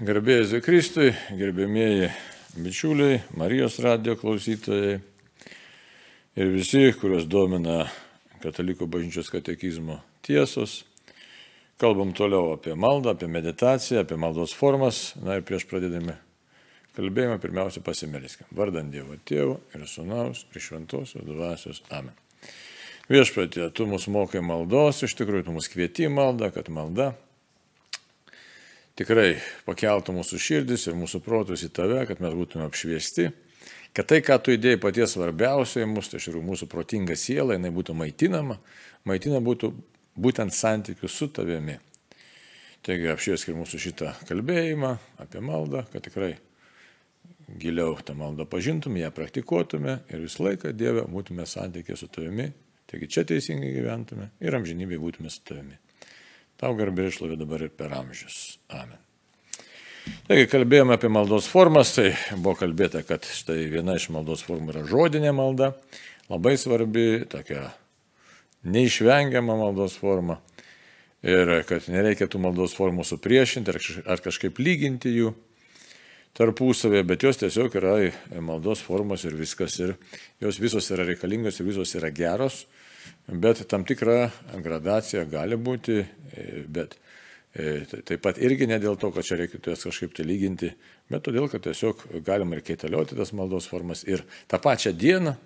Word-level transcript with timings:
garbėjai 0.00 0.60
Kristui, 0.64 1.10
gerbėmieji 1.36 2.08
bičiuliai, 2.56 3.18
Marijos 3.36 3.76
radio 3.82 4.14
klausytojai 4.16 4.94
ir 6.38 6.52
visi, 6.52 6.86
kuriuos 6.96 7.26
domina 7.28 7.84
Katalikų 8.42 8.88
bažnyčios 8.90 9.28
katekizmo 9.30 10.00
tiesos. 10.24 10.82
Kalbam 11.78 12.14
toliau 12.16 12.54
apie 12.54 12.74
maldą, 12.74 13.12
apie 13.12 13.28
meditaciją, 13.30 14.02
apie 14.02 14.16
maldos 14.18 14.54
formas. 14.56 15.12
Na 15.22 15.36
ir 15.38 15.44
prieš 15.46 15.66
pradėdami 15.70 16.16
kalbėjimą, 16.96 17.36
pirmiausia 17.42 17.82
pasimeliskime. 17.84 18.48
Vardant 18.56 18.90
Dievo 18.90 19.18
Tėvo 19.28 19.60
ir 19.74 19.84
Sūnaus 19.86 20.46
ir 20.50 20.64
Šventosios 20.64 21.26
dvasios. 21.26 21.82
Amen. 21.94 22.16
Viešpatė, 23.12 23.68
tu 23.76 23.86
mus 23.90 24.08
mokai 24.10 24.42
maldos, 24.42 25.04
iš 25.06 25.14
tikrųjų 25.20 25.46
tu 25.50 25.54
mus 25.58 25.70
kvieti 25.70 26.08
maldą, 26.10 26.50
kad 26.54 26.70
malda 26.72 27.12
tikrai 28.98 29.36
pakeltų 29.66 30.14
mūsų 30.16 30.40
širdis 30.42 30.88
ir 30.88 30.98
mūsų 30.98 31.22
protus 31.24 31.64
į 31.66 31.72
tave, 31.76 32.02
kad 32.08 32.20
mes 32.24 32.34
būtume 32.36 32.66
apšviesti, 32.68 33.30
kad 33.96 34.08
tai, 34.08 34.20
ką 34.24 34.38
tu 34.42 34.54
įdėjai 34.56 34.80
paties 34.82 35.16
svarbiausioje 35.16 35.88
mūsų, 35.88 36.12
tai 36.12 36.20
iš 36.20 36.28
tikrųjų 36.28 36.46
mūsų 36.48 36.68
protinga 36.72 37.16
siela, 37.18 37.56
jinai 37.56 37.72
būtų 37.74 37.96
maitinama, 37.96 38.58
maitina 39.08 39.40
būtų 39.44 39.72
būtent 40.22 40.54
santykių 40.54 41.08
su 41.08 41.28
tavimi. 41.32 41.78
Taigi 42.82 43.12
apšvieskime 43.12 43.60
mūsų 43.60 43.78
šitą 43.78 44.16
kalbėjimą 44.26 44.96
apie 45.22 45.42
maldą, 45.44 45.84
kad 45.92 46.02
tikrai 46.02 46.32
giliau 47.62 47.94
tą 48.02 48.16
maldą 48.18 48.46
pažintume, 48.48 49.00
ją 49.02 49.12
praktikuotume 49.14 50.00
ir 50.10 50.24
visą 50.24 50.48
laiką 50.48 50.72
Dieve 50.74 51.04
būtume 51.10 51.46
santykė 51.46 51.96
su 51.98 52.08
tavimi, 52.12 52.48
taigi 52.90 53.08
čia 53.08 53.24
teisingai 53.28 53.70
gyventume 53.76 54.32
ir 54.42 54.58
amžinybėje 54.58 55.02
būtume 55.02 55.30
su 55.30 55.44
tavimi. 55.46 55.78
Tau 56.62 56.76
garbė 56.78 57.08
išlovė 57.10 57.34
dabar 57.40 57.64
ir 57.66 57.72
per 57.74 57.90
amžius. 57.98 58.60
Amen. 58.70 59.00
Taigi 60.28 60.46
kalbėjome 60.50 60.94
apie 60.94 61.08
maldos 61.10 61.48
formas, 61.50 61.90
tai 61.96 62.12
buvo 62.36 62.54
kalbėta, 62.60 63.02
kad 63.06 63.26
štai 63.26 63.64
viena 63.70 63.96
iš 63.98 64.08
maldos 64.14 64.44
formų 64.46 64.70
yra 64.70 64.82
žodinė 64.86 65.32
malda, 65.34 65.72
labai 66.30 66.54
svarbi, 66.58 67.24
tokia 67.30 67.64
neišvengiama 68.62 69.56
maldos 69.58 69.96
forma 69.98 70.38
ir 71.26 71.50
kad 71.66 71.86
nereikia 71.90 72.28
tų 72.30 72.40
maldos 72.42 72.74
formų 72.78 73.06
supriešinti 73.06 73.74
ar 74.06 74.22
kažkaip 74.22 74.58
lyginti 74.62 75.10
jų 75.16 75.32
tarpusavėje, 76.38 77.06
bet 77.06 77.26
jos 77.26 77.42
tiesiog 77.42 77.74
yra 77.78 77.96
maldos 78.38 78.82
formos 78.86 79.26
ir 79.26 79.34
viskas 79.38 79.80
ir 79.82 79.96
jos 80.42 80.62
visos 80.62 80.90
yra 80.94 81.06
reikalingos 81.10 81.58
ir 81.58 81.68
visos 81.68 81.94
yra 81.98 82.10
geros 82.14 82.64
bet 83.26 83.64
tam 83.70 83.86
tikra 83.88 84.30
gradacija 84.64 85.24
gali 85.30 85.56
būti, 85.56 86.00
e, 86.02 86.64
bet 86.66 86.96
e, 87.54 87.84
taip 87.92 88.22
pat 88.24 88.40
irgi 88.42 88.68
ne 88.70 88.78
dėl 88.82 88.98
to, 89.00 89.12
kad 89.14 89.26
čia 89.26 89.38
reikėtų 89.40 89.74
jas 89.74 89.86
kažkaip 89.88 90.16
tai 90.16 90.26
lyginti, 90.28 90.72
bet 91.12 91.24
todėl, 91.26 91.48
kad 91.52 91.64
tiesiog 91.64 92.06
galima 92.26 92.58
ir 92.58 92.66
keitalioti 92.66 93.18
tas 93.18 93.34
maldos 93.36 93.68
formas 93.70 94.04
ir 94.08 94.24
tą 94.50 94.60
pačią 94.62 94.94
dieną 94.96 95.36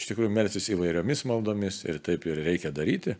iš 0.00 0.08
tikrųjų 0.08 0.32
melsis 0.32 0.70
įvairiomis 0.72 1.26
maldomis 1.28 1.82
ir 1.84 2.00
taip 2.04 2.24
ir 2.28 2.40
reikia 2.46 2.72
daryti. 2.72 3.16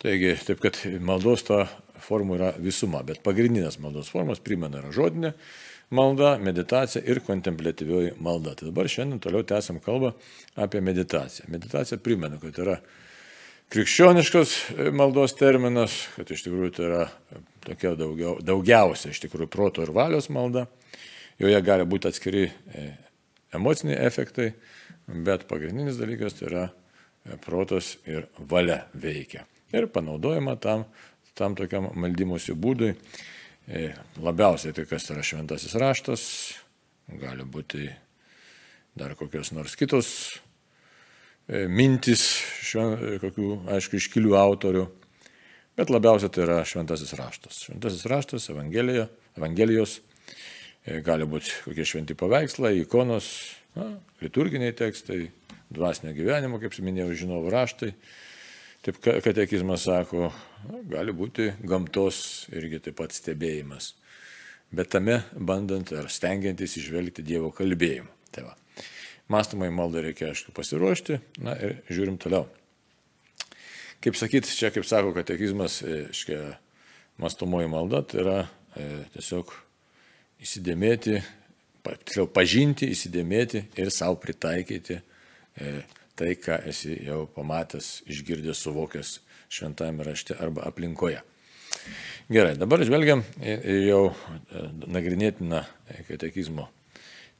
Taigi, 0.00 0.34
taip 0.44 0.60
kad 0.64 0.78
maldos 1.04 1.44
ta 1.46 1.64
formų 2.04 2.38
yra 2.38 2.50
visuma, 2.60 3.02
bet 3.06 3.22
pagrindinės 3.24 3.78
maldos 3.80 4.10
formos, 4.12 4.40
primena, 4.44 4.80
yra 4.82 4.92
žodinė, 4.92 5.32
malda, 5.90 6.38
meditacija 6.38 7.02
ir 7.06 7.20
kontemplatyvioji 7.26 8.14
malda. 8.20 8.54
Tai 8.54 8.68
dabar 8.68 8.88
šiandien 8.90 9.20
toliau 9.22 9.44
tęsiam 9.46 9.80
kalbą 9.84 10.12
apie 10.56 10.80
meditaciją. 10.80 11.48
Meditacija 11.52 11.98
primenu, 11.98 12.38
kad 12.42 12.58
yra 12.58 12.78
krikščioniškas 13.74 14.54
maldos 14.94 15.34
terminas, 15.38 15.96
kad 16.16 16.30
iš 16.30 16.44
tikrųjų 16.46 16.74
tai 16.76 16.86
yra 16.88 17.04
tokia 17.64 17.94
daugiau, 17.98 18.36
daugiausia 18.44 19.12
iš 19.12 19.22
tikrųjų 19.24 19.50
proto 19.50 19.84
ir 19.84 19.94
valios 19.94 20.30
malda. 20.32 20.66
Joje 21.40 21.60
gali 21.66 21.86
būti 21.88 22.06
atskiri 22.10 22.44
e, 22.46 22.84
emociniai 23.56 23.98
efektai, 24.06 24.52
bet 25.08 25.48
pagrindinis 25.50 25.98
dalykas 25.98 26.38
tai 26.38 26.46
yra 26.50 26.64
e, 26.68 27.38
protas 27.42 27.96
ir 28.06 28.28
valia 28.38 28.84
veikia. 28.94 29.42
Ir 29.74 29.88
panaudojama 29.90 30.54
tam, 30.62 30.84
tam 31.34 31.56
tokiam 31.58 31.90
maldymosi 31.98 32.54
būdui 32.54 32.92
E, 32.94 33.33
labiausiai 34.20 34.74
tai 34.76 34.84
kas 34.88 35.08
yra 35.12 35.22
šventasis 35.24 35.76
raštas, 35.80 36.24
gali 37.20 37.46
būti 37.48 37.88
dar 38.94 39.14
kokios 39.18 39.52
nors 39.54 39.74
kitos 39.78 40.08
e, 41.48 41.64
mintis, 41.66 42.26
šven, 42.64 42.96
kokių, 43.22 43.48
aišku, 43.74 43.98
iškilių 43.98 44.36
autorių, 44.38 44.84
bet 45.78 45.90
labiausiai 45.90 46.32
tai 46.32 46.44
yra 46.46 46.60
šventasis 46.68 47.14
raštas. 47.18 47.62
Šventasis 47.66 48.04
raštas, 48.10 48.50
Evangelija, 48.52 49.08
Evangelijos, 49.38 49.98
e, 50.84 51.00
gali 51.04 51.26
būti 51.28 51.64
kokie 51.64 51.88
šventi 51.88 52.16
paveikslai, 52.18 52.76
ikonos, 52.84 53.32
na, 53.78 53.94
liturginiai 54.22 54.76
tekstai, 54.76 55.24
dvasinio 55.74 56.14
gyvenimo, 56.14 56.60
kaip 56.62 56.76
minėjau, 56.84 57.16
žinau, 57.24 57.40
raštai. 57.50 57.94
Taip 58.84 58.98
katekizmas 59.00 59.86
sako, 59.86 60.26
gali 60.92 61.12
būti 61.16 61.46
gamtos 61.64 62.18
irgi 62.52 62.82
taip 62.84 62.98
pat 62.98 63.14
stebėjimas, 63.16 63.94
bet 64.76 64.90
tame 64.92 65.22
bandant 65.32 65.88
ar 65.96 66.10
stengiantis 66.12 66.76
išvelgti 66.82 67.24
Dievo 67.24 67.48
kalbėjimą. 67.56 68.10
Tai 68.34 68.44
va. 68.50 68.52
Mąstamai 69.32 69.70
maldą 69.72 70.02
reikia, 70.04 70.34
aišku, 70.34 70.52
pasiruošti, 70.52 71.16
na 71.46 71.54
ir 71.56 71.78
žiūrim 71.88 72.18
toliau. 72.20 72.44
Kaip 74.04 74.20
sakyt, 74.20 74.50
čia, 74.52 74.68
kaip 74.68 74.84
sako 74.84 75.14
katekizmas, 75.16 75.78
iškia, 76.12 76.42
mąstomoji 77.24 77.72
malda, 77.72 78.02
tai 78.04 78.20
yra 78.20 78.38
e, 78.76 78.88
tiesiog 79.16 79.54
įsidėmėti, 80.44 81.22
tiksliau 81.88 82.28
pažinti, 82.28 82.92
įsidėmėti 82.92 83.64
ir 83.80 83.92
savo 83.96 84.20
pritaikyti 84.20 85.00
e, 85.00 85.76
tai, 86.18 86.34
ką 86.38 86.60
esi 86.70 86.98
jau 87.06 87.24
pamatęs, 87.34 88.04
išgirdęs, 88.10 88.60
suvokęs 88.66 89.18
šventame 89.52 90.06
rašte 90.06 90.36
arba 90.40 90.66
aplinkoje. 90.68 91.20
Gerai, 92.30 92.54
dabar 92.56 92.80
žvelgiam 92.86 93.24
jau 93.42 94.04
e, 94.08 94.62
nagrinėtiną 94.88 95.64
katekizmo 96.08 96.70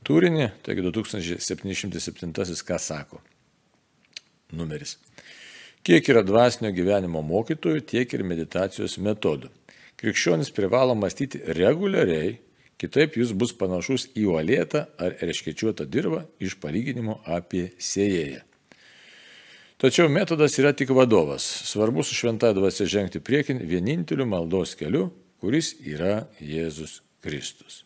turinį, 0.04 0.50
taigi 0.66 0.84
2707 0.84 2.64
ką 2.68 2.78
sako 2.82 3.22
numeris. 4.54 4.98
Kiek 5.84 6.06
yra 6.08 6.22
dvasinio 6.24 6.70
gyvenimo 6.72 7.20
mokytojų, 7.24 7.82
tiek 7.84 8.12
ir 8.16 8.24
meditacijos 8.24 8.96
metodų. 9.02 9.50
Krikščionis 10.00 10.50
privalo 10.54 10.94
mąstyti 10.96 11.42
reguliariai, 11.58 12.38
kitaip 12.80 13.18
jis 13.20 13.34
bus 13.36 13.52
panašus 13.56 14.08
į 14.16 14.26
uolėtą 14.32 14.86
ar 15.00 15.16
erškečiuotą 15.24 15.86
dirbą 15.88 16.24
iš 16.40 16.56
palyginimo 16.62 17.20
apie 17.24 17.70
sėjėją. 17.78 18.42
Tačiau 19.82 20.06
metodas 20.08 20.54
yra 20.60 20.70
tik 20.72 20.92
vadovas. 20.94 21.42
Svarbu 21.66 22.04
su 22.06 22.14
šventąją 22.14 22.54
dvasia 22.60 22.86
žengti 22.86 23.20
priekin 23.20 23.58
vieninteliu 23.58 24.26
maldos 24.26 24.76
keliu, 24.78 25.08
kuris 25.42 25.72
yra 25.82 26.28
Jėzus 26.38 27.00
Kristus. 27.24 27.82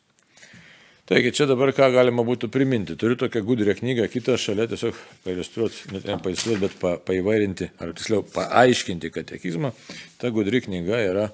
Taigi 1.09 1.33
čia 1.33 1.47
dabar 1.49 1.73
ką 1.73 1.87
galima 1.95 2.21
būtų 2.29 2.51
priminti. 2.53 2.93
Turiu 3.01 3.17
tokią 3.17 3.41
gudrę 3.41 3.73
knygą, 3.79 4.05
kitą 4.13 4.35
šalia 4.37 4.67
tiesiog 4.69 4.97
pailustruoti, 5.25 5.87
net 5.95 6.05
ne 6.05 6.19
pailustruoti, 6.21 6.61
bet 6.67 6.75
pa, 6.83 6.91
paivairinti, 7.01 7.71
ar 7.81 7.95
tiksliau 7.97 8.27
paaiškinti 8.35 9.09
katekizmą. 9.15 9.73
Ta 10.21 10.29
gudri 10.37 10.61
knyga 10.67 11.01
yra, 11.07 11.31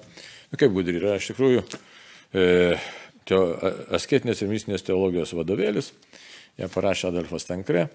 nu 0.53 0.61
kaip 0.61 0.71
gudri 0.71 0.95
yra, 1.01 1.17
iš 1.19 1.33
tikrųjų, 1.33 1.65
e, 2.31 2.45
teo, 3.27 3.41
asketinės 3.99 4.45
ir 4.45 4.53
mistinės 4.53 4.87
teologijos 4.87 5.35
vadovėlis. 5.35 5.91
Ją 6.55 6.71
parašė 6.71 7.09
Adolfas 7.11 7.43
Tankre 7.49 7.89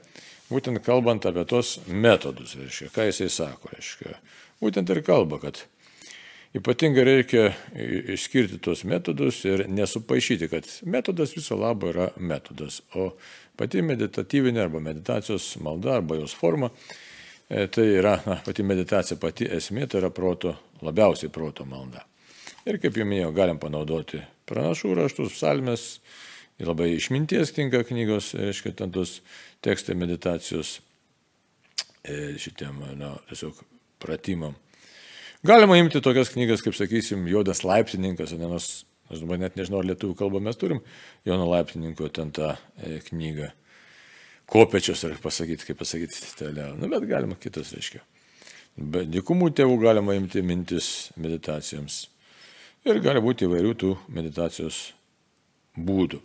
būtent 0.50 0.82
kalbant 0.84 1.26
apie 1.28 1.44
tos 1.48 1.78
metodus, 1.86 2.56
reiškia, 2.58 2.90
ką 2.94 3.06
jisai 3.10 3.28
sako, 3.32 3.70
reiškia. 3.74 4.16
Būtent 4.60 4.90
ir 4.92 5.02
kalba, 5.06 5.38
kad 5.42 5.62
ypatingai 6.56 7.04
reikia 7.06 7.44
išskirti 8.14 8.58
tos 8.62 8.82
metodus 8.88 9.44
ir 9.46 9.64
nesupaišyti, 9.70 10.50
kad 10.50 10.66
metodas 10.82 11.36
viso 11.36 11.58
labo 11.58 11.92
yra 11.92 12.10
metodas, 12.18 12.80
o 12.98 13.12
pati 13.56 13.84
meditatyvinė 13.86 14.64
arba 14.64 14.82
meditacijos 14.82 15.54
malda 15.62 15.98
arba 16.00 16.18
jos 16.18 16.34
forma, 16.34 16.72
e, 17.48 17.66
tai 17.70 17.86
yra 18.00 18.16
na, 18.26 18.40
pati 18.44 18.66
meditacija, 18.66 19.18
pati 19.20 19.46
esmė, 19.46 19.86
tai 19.86 20.02
yra 20.02 20.10
proto, 20.14 20.56
labiausiai 20.82 21.30
proto 21.32 21.66
malda. 21.68 22.02
Ir 22.68 22.80
kaip 22.82 22.98
jau 22.98 23.06
minėjau, 23.08 23.30
galim 23.36 23.60
panaudoti 23.62 24.20
pranašų 24.50 24.96
raštus, 24.98 25.32
psalmes, 25.36 25.86
labai 26.66 26.92
išminties 26.96 27.54
tinka 27.56 27.82
knygos, 27.88 28.34
reiškia, 28.38 28.74
ten 28.76 28.92
tos 28.94 29.20
tekstai 29.64 29.96
meditacijos 29.98 30.78
e, 32.04 32.36
šitiem, 32.40 32.82
na, 33.00 33.14
tiesiog 33.30 33.62
pratimam. 34.02 34.56
Galima 35.46 35.78
imti 35.80 36.02
tokias 36.04 36.32
knygas, 36.34 36.60
kaip 36.64 36.76
sakysim, 36.76 37.24
Jodas 37.30 37.62
laiptininkas, 37.64 38.34
nes 38.36 38.68
aš 39.10 39.22
dabar 39.22 39.40
net 39.40 39.56
nežinau, 39.56 39.80
ar 39.80 39.88
lietuvių 39.88 40.18
kalbą 40.18 40.42
mes 40.44 40.58
turim, 40.60 40.82
Jono 41.24 41.48
laiptininko 41.48 42.10
ten 42.12 42.32
tą 42.36 42.52
e, 42.76 43.00
knygą. 43.08 43.50
Kopečios, 44.50 45.04
ar 45.06 45.14
pasakyti, 45.22 45.68
kaip 45.68 45.78
pasakyti, 45.80 46.20
toliau. 46.38 46.74
Na, 46.76 46.90
bet 46.90 47.06
galima 47.08 47.38
kitas, 47.40 47.72
reiškia. 47.76 48.02
Bet 48.76 49.10
dikumų 49.12 49.52
tėvų 49.56 49.76
galima 49.82 50.16
imti 50.18 50.42
mintis 50.44 51.10
meditacijoms. 51.20 52.02
Ir 52.88 53.00
gali 53.04 53.20
būti 53.22 53.46
įvairių 53.46 53.74
tų 53.76 53.90
meditacijos 54.16 54.90
būdų. 55.76 56.20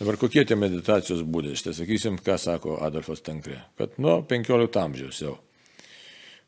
Dabar 0.00 0.18
kokie 0.18 0.42
tie 0.44 0.56
meditacijos 0.58 1.22
būdai? 1.22 1.54
Štai 1.58 1.74
sakysim, 1.76 2.18
ką 2.18 2.38
sako 2.40 2.78
Adolfas 2.82 3.22
Tankrė. 3.24 3.60
Kad 3.78 3.94
nuo 4.02 4.18
15 4.26 4.80
amžiaus 4.82 5.20
jau 5.22 5.36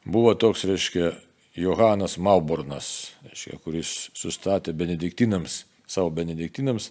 buvo 0.06 0.34
toks, 0.34 0.67
reiškia, 0.67 1.12
Johanas 1.56 2.19
Mauburnas, 2.20 3.12
reiškia, 3.25 3.61
kuris 3.64 3.93
sustatė 4.19 4.75
benediktinams, 4.76 5.62
savo 5.88 6.11
benediktinams 6.12 6.90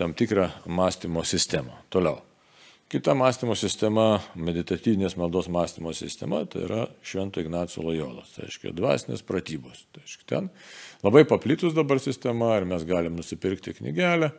tam 0.00 0.16
tikrą 0.16 0.48
mąstymo 0.66 1.22
sistemą. 1.28 1.76
Toliau. 1.90 2.29
Kita 2.90 3.12
mąstymo 3.14 3.54
sistema, 3.54 4.16
meditatyvinės 4.34 5.14
maldos 5.14 5.46
mąstymo 5.46 5.92
sistema, 5.94 6.40
tai 6.50 6.64
yra 6.66 6.88
Švento 7.06 7.38
Ignacio 7.38 7.84
Lojolas, 7.86 8.32
tai 8.34 8.48
reiškia 8.48 8.72
dvasinės 8.74 9.22
pratybos. 9.28 9.84
Tai 9.94 10.02
reiškia 10.02 10.26
ten 10.32 10.48
labai 11.04 11.22
paplitus 11.30 11.76
dabar 11.76 12.02
sistema, 12.02 12.48
ar 12.56 12.66
mes 12.66 12.82
galim 12.88 13.14
nusipirkti 13.14 13.76
knygelę, 13.78 14.32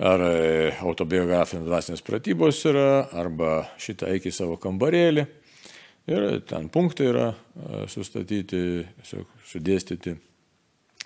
ar 0.00 0.26
e, 0.30 0.72
autobiografinės 0.80 1.68
dvasinės 1.68 2.06
pratybos 2.08 2.64
yra, 2.72 2.88
arba 3.20 3.66
šitą 3.76 4.08
eik 4.16 4.32
į 4.32 4.36
savo 4.38 4.56
kambarėlį. 4.56 5.28
Ir 6.08 6.28
ten 6.48 6.72
punktai 6.72 7.12
yra 7.12 7.30
e, 7.36 7.84
sustatyti, 7.92 8.64
sudėstyti, 9.52 10.16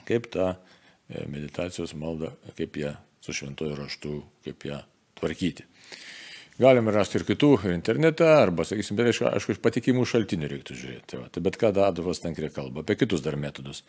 kaip 0.07 0.31
tą 0.39 0.53
e, 0.55 1.27
meditacijos 1.27 1.99
maldą, 1.99 2.37
kaip 2.55 2.85
ją 2.87 2.95
su 3.19 3.35
šventoju 3.35 3.83
raštu, 3.83 4.21
kaip 4.47 4.71
ją 4.71 4.85
tvarkyti. 5.19 5.67
Galime 6.57 6.93
rasti 6.95 7.19
ir 7.21 7.27
kitų, 7.29 7.51
ir 7.67 7.75
internete, 7.77 8.25
arba, 8.25 8.65
sakysim, 8.65 8.97
bet 8.97 9.11
aišku, 9.11 9.27
aišku 9.29 9.53
iš 9.53 9.59
patikimų 9.65 10.07
šaltinių 10.09 10.49
reiktų 10.49 10.77
žiūrėti. 10.79 11.19
Va. 11.21 11.27
tai 11.33 11.43
bet 11.45 11.59
ką 11.61 11.75
Adolfas 11.85 12.23
Tankrė 12.25 12.49
kalba, 12.55 12.81
apie 12.81 12.97
kitus 12.97 13.21
dar 13.25 13.37
metodus. 13.37 13.83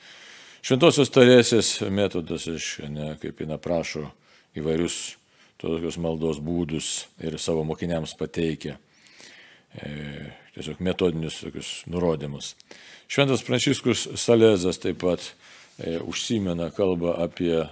Šventosios 0.66 1.14
tarėsės 1.16 1.78
metodas, 1.94 2.48
iš, 2.52 2.74
ne, 2.92 3.14
kaip 3.22 3.40
jina 3.40 3.56
prašo 3.62 4.10
įvairius 4.58 5.16
tokius 5.62 5.98
maldos 6.02 6.42
būdus 6.44 7.08
ir 7.24 7.38
savo 7.40 7.64
mokiniams 7.68 8.18
pateikia. 8.20 8.76
E, 9.78 9.92
tiesiog 10.56 10.82
metodinius 10.84 11.40
tokius 11.44 11.72
nurodymus. 11.92 12.56
Šventas 13.08 13.44
Pranciškus 13.46 14.08
Salezas 14.20 14.80
taip 14.82 15.00
pat 15.04 15.24
e, 15.78 15.98
užsimena 16.02 16.72
kalbą 16.76 17.16
apie 17.24 17.56
e, 17.62 17.68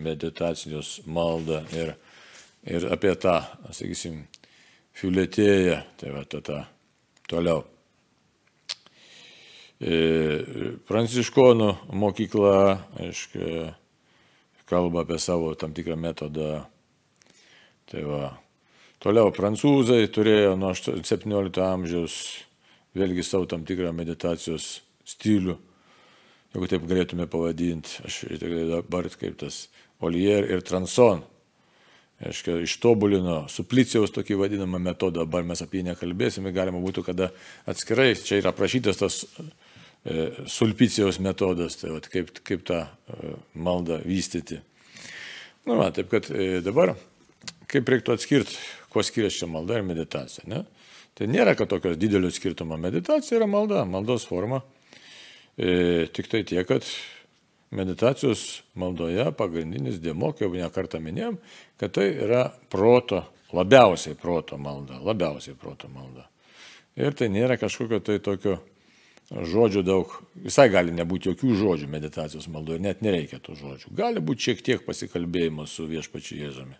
meditacinius 0.00 1.00
maldą 1.06 1.62
ir, 1.76 1.94
ir 2.64 2.86
apie 2.94 3.12
tą, 3.20 3.40
sakysim, 3.76 4.22
fiuletėja, 5.00 5.80
tai 5.96 6.12
va 6.12 6.24
ta, 6.28 6.42
ta 6.44 6.58
toliau. 7.30 7.64
E, 9.80 9.96
pranciškonų 10.88 11.70
mokykla, 11.96 12.56
aiškiai, 13.00 13.70
kalba 14.68 15.06
apie 15.06 15.16
savo 15.18 15.54
tam 15.58 15.72
tikrą 15.74 15.96
metodą. 15.98 16.66
Tai 17.90 18.04
va. 18.06 18.28
Toliau 19.00 19.32
prancūzai 19.32 20.04
turėjo 20.12 20.52
nuo 20.60 20.74
17 20.76 21.62
amžiaus 21.64 22.20
vėlgi 22.92 23.24
savo 23.24 23.48
tam 23.48 23.64
tikrą 23.64 23.94
meditacijos 23.96 24.82
stilių, 25.08 25.56
jeigu 26.52 26.68
taip 26.68 26.84
galėtume 26.90 27.24
pavadinti, 27.30 28.02
aš 28.04 28.26
dabar 28.68 29.08
kaip 29.16 29.40
tas 29.40 29.62
Olier 30.04 30.44
ir 30.52 30.60
Transon 30.66 31.24
aiškia, 32.20 32.58
ištobulino 32.66 33.42
suplicijaus 33.48 34.12
tokį 34.14 34.38
vadinamą 34.42 34.80
metodą, 34.82 35.24
dabar 35.24 35.46
mes 35.46 35.62
apie 35.64 35.80
jį 35.80 35.90
nekalbėsime, 35.90 36.52
galima 36.52 36.80
būtų 36.82 37.04
kada 37.06 37.30
atskirai, 37.70 38.12
čia 38.18 38.40
yra 38.42 38.52
aprašytas 38.52 39.00
tas 39.00 39.20
e, 39.24 40.26
sulpicijaus 40.50 41.20
metodas, 41.24 41.78
tai 41.80 41.94
vat, 41.94 42.10
kaip, 42.12 42.32
kaip 42.44 42.66
tą 42.68 42.82
e, 42.84 43.36
maldą 43.54 44.02
vystyti. 44.04 44.60
Na, 45.64 45.72
nu, 45.72 45.78
va, 45.80 45.88
taip 45.96 46.10
kad 46.12 46.28
e, 46.32 46.58
dabar, 46.64 46.94
kaip 47.70 47.88
reiktų 47.88 48.16
atskirti, 48.16 48.58
kuo 48.92 49.04
skiriasi 49.06 49.48
malda 49.48 49.78
ir 49.78 49.86
meditacija. 49.86 50.44
Ne? 50.50 50.64
Tai 51.16 51.28
nėra, 51.30 51.54
kad 51.58 51.70
tokios 51.70 51.98
didelio 52.00 52.30
skirtumo 52.32 52.78
meditacija 52.80 53.38
yra 53.38 53.48
malda, 53.50 53.84
maldos 53.88 54.26
forma. 54.28 54.62
E, 55.60 56.06
tik 56.16 56.30
tai 56.32 56.42
tiek, 56.48 56.64
kad 56.68 56.86
meditacijos 57.74 58.62
maldoje 58.78 59.28
pagrindinis 59.38 60.00
dėmo, 60.02 60.32
kaip 60.34 60.48
jau 60.48 60.56
ne 60.58 60.70
kartą 60.74 61.00
minėjom, 61.02 61.38
kad 61.80 61.94
tai 61.96 62.08
yra 62.26 62.48
proto, 62.72 63.22
labiausiai 63.54 64.18
proto 64.18 64.58
malda, 64.58 64.98
labiausiai 65.02 65.56
proto 65.58 65.90
malda. 65.90 66.26
Ir 66.98 67.14
tai 67.16 67.30
nėra 67.30 67.56
kažkokio 67.60 68.00
tai 68.04 68.18
tokio 68.22 68.58
žodžių 69.30 69.82
daug, 69.86 70.10
visai 70.42 70.66
gali 70.72 70.92
nebūti 70.94 71.30
jokių 71.30 71.54
žodžių 71.58 71.88
meditacijos 71.90 72.48
maldoje, 72.50 72.82
net 72.82 73.02
nereikia 73.06 73.38
tų 73.38 73.54
žodžių. 73.60 73.92
Gali 73.94 74.22
būti 74.22 74.48
šiek 74.48 74.64
tiek 74.66 74.82
pasikalbėjimo 74.86 75.68
su 75.70 75.86
viešpačiu 75.90 76.40
Jėzumi. 76.40 76.74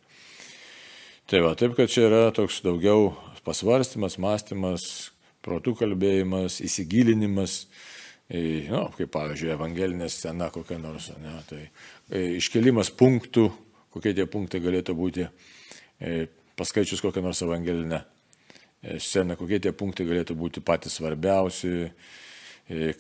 Tai 1.31 1.45
va, 1.47 1.55
taip, 1.55 1.77
kad 1.79 1.93
čia 1.93 2.09
yra 2.09 2.23
toks 2.35 2.59
daugiau 2.67 3.13
pasvarstymas, 3.47 4.19
mąstymas, 4.19 4.85
protų 5.47 5.77
kalbėjimas, 5.79 6.59
įsigilinimas, 6.67 7.69
nu, 8.31 8.85
kaip 8.95 9.11
pavyzdžiui, 9.11 9.51
evangelinė 9.57 10.07
scena 10.13 10.51
kokia 10.55 10.79
nors, 10.79 11.09
ne, 11.19 11.35
tai 11.49 11.65
e, 11.65 12.37
iškelimas 12.39 12.93
punktų, 12.95 13.49
kokie 13.91 14.13
tie 14.15 14.27
punktai 14.31 14.61
galėtų 14.63 14.95
būti, 14.95 15.27
e, 15.99 16.29
paskaičius 16.59 17.03
kokią 17.03 17.25
nors 17.25 17.43
evangelinę 17.43 17.99
e, 18.05 19.01
sceną, 19.03 19.35
kokie 19.41 19.59
tie 19.65 19.73
punktai 19.75 20.07
galėtų 20.07 20.37
būti 20.39 20.63
patys 20.63 21.01
svarbiausi, 21.01 21.91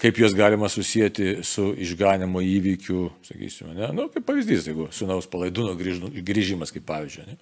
kaip 0.02 0.16
juos 0.18 0.32
galima 0.34 0.66
susijęti 0.66 1.44
su 1.46 1.68
išganimo 1.78 2.40
įvykiu, 2.42 3.04
sakysime, 3.22 3.76
ne, 3.76 3.92
nu, 3.94 4.08
kaip 4.10 4.26
pavyzdys, 4.26 4.66
jeigu 4.66 4.88
sunaus 4.90 5.30
palaidūno 5.30 5.76
grįžimas, 5.78 6.74
kaip 6.74 6.88
pavyzdžiui. 6.88 7.28
Ne. 7.28 7.38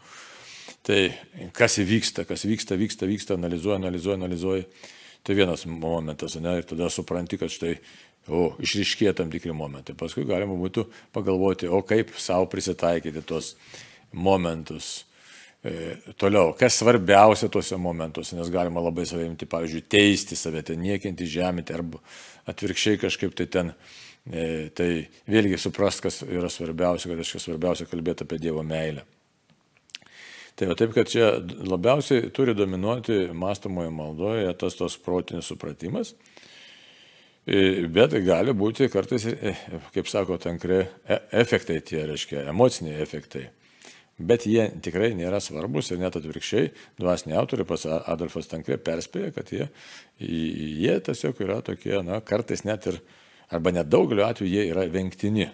Tai 0.85 1.01
kas 1.57 1.81
įvyksta, 1.81 2.29
kas 2.29 2.45
vyksta, 2.45 2.77
vyksta, 2.77 3.09
vyksta, 3.09 3.41
analizuoja, 3.41 3.81
analizuoja, 3.81 4.21
analizuoja. 4.21 4.69
Tai 5.27 5.35
vienas 5.37 5.67
momentas, 5.69 6.39
ne, 6.41 6.59
ir 6.61 6.69
tada 6.69 6.89
supranti, 6.93 7.39
kad 7.41 7.53
štai, 7.53 7.75
o, 8.29 8.53
išriškėja 8.65 9.17
tam 9.19 9.33
tikri 9.33 9.53
momentai. 9.57 9.97
Paskui 9.99 10.25
galima 10.29 10.57
būtų 10.57 10.87
pagalvoti, 11.15 11.69
o 11.69 11.83
kaip 11.87 12.15
savo 12.21 12.49
prisitaikyti 12.51 13.25
tuos 13.27 13.55
momentus. 14.13 15.09
E, 15.65 15.97
toliau, 16.17 16.53
kas 16.59 16.79
svarbiausia 16.79 17.49
tuose 17.51 17.77
momentuose, 17.83 18.37
nes 18.39 18.51
galima 18.55 18.83
labai 18.85 19.09
savimti, 19.11 19.49
pavyzdžiui, 19.51 19.87
teisti 19.91 20.39
save, 20.39 20.63
ten 20.63 20.79
niekinti, 20.81 21.27
žeminti, 21.27 21.75
arba 21.75 21.99
atvirkščiai 22.49 23.01
kažkaip 23.03 23.35
tai 23.37 23.49
ten, 23.51 23.73
e, 24.31 24.69
tai 24.71 24.91
vėlgi 25.27 25.59
suprast, 25.59 26.05
kas 26.07 26.23
yra 26.23 26.51
svarbiausia, 26.53 27.11
kad 27.11 27.25
aš 27.25 27.37
kas 27.37 27.49
svarbiausia 27.49 27.89
kalbėti 27.91 28.25
apie 28.25 28.39
Dievo 28.47 28.63
meilę. 28.63 29.03
Tai 30.59 30.67
va 30.67 30.75
taip, 30.75 30.91
kad 30.91 31.07
čia 31.07 31.29
labiausiai 31.71 32.33
turi 32.35 32.51
dominuoti 32.59 33.29
mąstamoje 33.31 33.93
maldoje 33.95 34.55
tas 34.59 34.75
tos 34.75 34.97
protinis 34.99 35.47
supratimas, 35.47 36.17
e, 37.47 37.87
bet 37.87 38.17
gali 38.27 38.51
būti 38.59 38.89
kartais, 38.91 39.29
e, 39.31 39.53
kaip 39.95 40.11
sako 40.11 40.35
tankre, 40.43 40.81
e, 41.07 41.21
efektai 41.45 41.77
tie, 41.87 42.01
reiškia, 42.11 42.43
emociniai 42.51 42.99
efektai. 43.05 43.45
Bet 44.19 44.49
jie 44.51 44.65
tikrai 44.83 45.13
nėra 45.15 45.39
svarbus 45.39 45.93
ir 45.93 46.03
net 46.03 46.19
atvirkščiai, 46.19 46.73
dvasiniai 46.99 47.39
autoriai 47.39 47.69
pas 47.69 47.87
Adolfas 47.87 48.51
Tankre 48.51 48.81
perspėja, 48.83 49.31
kad 49.37 49.53
jie, 49.55 49.69
jie 50.19 50.97
tiesiog 51.07 51.39
yra 51.47 51.61
tokie, 51.63 51.95
na, 52.03 52.19
kartais 52.19 52.65
net 52.67 52.91
ir, 52.91 52.99
arba 53.55 53.71
net 53.77 53.87
daugeliu 53.87 54.27
atveju 54.27 54.51
jie 54.51 54.67
yra 54.73 54.89
vengtini. 54.91 55.47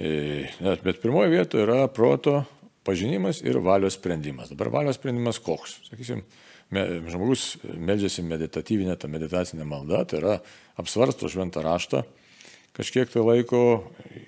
Bet 0.00 1.02
pirmoje 1.04 1.28
vietoje 1.34 1.66
yra 1.68 1.82
proto 1.92 2.38
pažinimas 2.86 3.42
ir 3.44 3.58
valios 3.62 3.98
sprendimas. 3.98 4.50
Dabar 4.52 4.72
valios 4.80 4.98
sprendimas 4.98 5.38
koks? 5.42 5.78
Sakysim, 5.90 6.24
žmogus 6.72 7.56
meldžiasi 7.62 8.24
meditatyvinę, 8.26 8.96
tą 8.96 9.10
meditacinę 9.12 9.66
maldą, 9.68 10.04
tai 10.08 10.22
yra 10.22 10.40
apsvarsto 10.80 11.28
šventą 11.28 11.62
raštą, 11.64 12.02
kažkiek 12.72 13.10
tai 13.12 13.20
laiko 13.20 13.60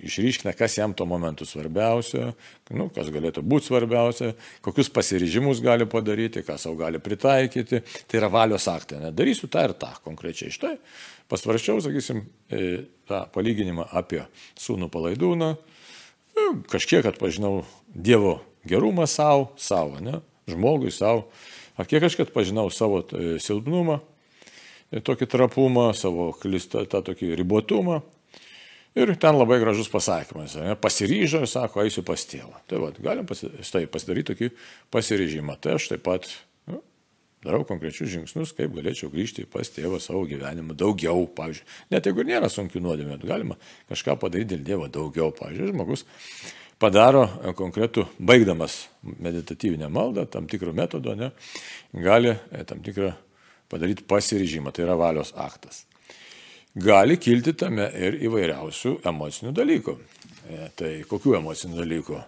išryškina, 0.04 0.52
kas 0.56 0.76
jam 0.76 0.92
tuo 0.96 1.06
momentu 1.08 1.46
svarbiausia, 1.49 2.32
nu, 2.76 2.90
kas 2.92 3.08
galėtų 3.12 3.44
būti 3.49 3.70
svarbiausia, 3.70 4.32
kokius 4.64 4.92
pasiryžimus 4.92 5.62
gali 5.64 5.88
padaryti, 5.88 6.44
ką 6.44 6.58
savo 6.61 6.76
gali 6.82 7.00
pritaikyti. 7.00 7.80
Tai 8.08 8.20
yra 8.20 8.28
valios 8.32 8.68
aktai. 8.68 9.00
Nedarysiu 9.06 9.49
tą 9.49 9.64
ir 9.68 9.76
tą 9.80 9.94
konkrečiai. 10.04 10.52
Štai 10.52 10.75
pasvarščiau, 11.32 11.80
sakysim, 11.87 12.20
e, 12.52 12.84
tą 13.08 13.25
palyginimą 13.32 13.88
apie 13.96 14.20
sūnų 14.61 14.90
palaidūną, 14.92 15.54
kažkiek 16.70 17.06
atpažinau 17.06 17.64
Dievo 17.94 18.40
gerumą 18.66 19.06
savo, 19.06 19.52
savo, 19.60 20.00
ne, 20.00 20.20
žmogui 20.50 20.92
savo, 20.94 21.28
ar 21.76 21.88
kiek 21.88 22.04
aš 22.06 22.18
atpažinau 22.26 22.70
savo 22.72 23.02
e, 23.04 23.36
silpnumą, 23.42 24.00
e, 24.90 25.02
tokį 25.04 25.28
trapumą, 25.30 25.90
savo 25.96 26.32
klistą, 26.40 26.84
tą 26.90 27.04
tokį 27.04 27.34
ribotumą. 27.40 28.02
Ir 28.94 29.10
ten 29.18 29.34
labai 29.34 29.58
gražus 29.58 29.88
pasakymas. 29.90 30.54
Ne, 30.54 30.76
pasiryžo 30.78 31.40
ir 31.42 31.50
sako, 31.50 31.82
eisiu 31.82 32.04
pas 32.06 32.22
tėvą. 32.30 32.60
Tai 32.70 32.78
vad, 32.78 33.00
galim 33.02 33.26
pasi, 33.26 33.50
tai 33.66 33.88
pasidaryti 33.90 34.28
tokį 34.30 34.50
pasiryžimą. 34.94 35.56
Tai 35.58 35.74
aš 35.80 35.88
taip 35.90 36.04
pat 36.06 36.28
darau 37.44 37.62
konkrečius 37.68 38.10
žingsnius, 38.14 38.54
kaip 38.56 38.74
galėčiau 38.74 39.12
grįžti 39.12 39.46
pas 39.50 39.68
tėvą 39.70 40.00
savo 40.02 40.24
gyvenimą 40.28 40.76
daugiau, 40.80 41.26
pavyzdžiui. 41.36 41.68
Net 41.94 42.08
jeigu 42.08 42.26
nėra 42.26 42.50
sunkių 42.52 42.82
nuodėmė, 42.84 43.20
galima 43.24 43.58
kažką 43.92 44.18
padaryti 44.22 44.56
dėl 44.56 44.66
Dievo 44.70 44.90
daugiau. 44.92 45.30
Pavyzdžiui, 45.36 45.72
žmogus 45.72 46.06
padaro 46.80 47.26
konkretų, 47.56 48.08
baigdamas 48.18 48.84
meditatyvinę 49.02 49.88
maldą, 49.92 50.26
tam 50.30 50.48
tikrų 50.50 50.74
metodų, 50.76 51.16
ne, 51.20 51.30
gali 51.94 52.34
tam 52.68 52.82
tikrą 52.84 53.14
padaryti 53.72 54.06
pasiryžimą, 54.08 54.72
tai 54.74 54.86
yra 54.86 54.96
valios 54.98 55.32
aktas. 55.36 55.84
Gali 56.74 57.16
kilti 57.22 57.52
tame 57.54 57.86
ir 57.94 58.16
įvairiausių 58.26 58.96
emocinių 59.06 59.52
dalykų. 59.54 59.92
E, 59.94 60.64
tai 60.74 60.90
kokių 61.06 61.36
emocinių 61.38 61.78
dalykų? 61.78 62.18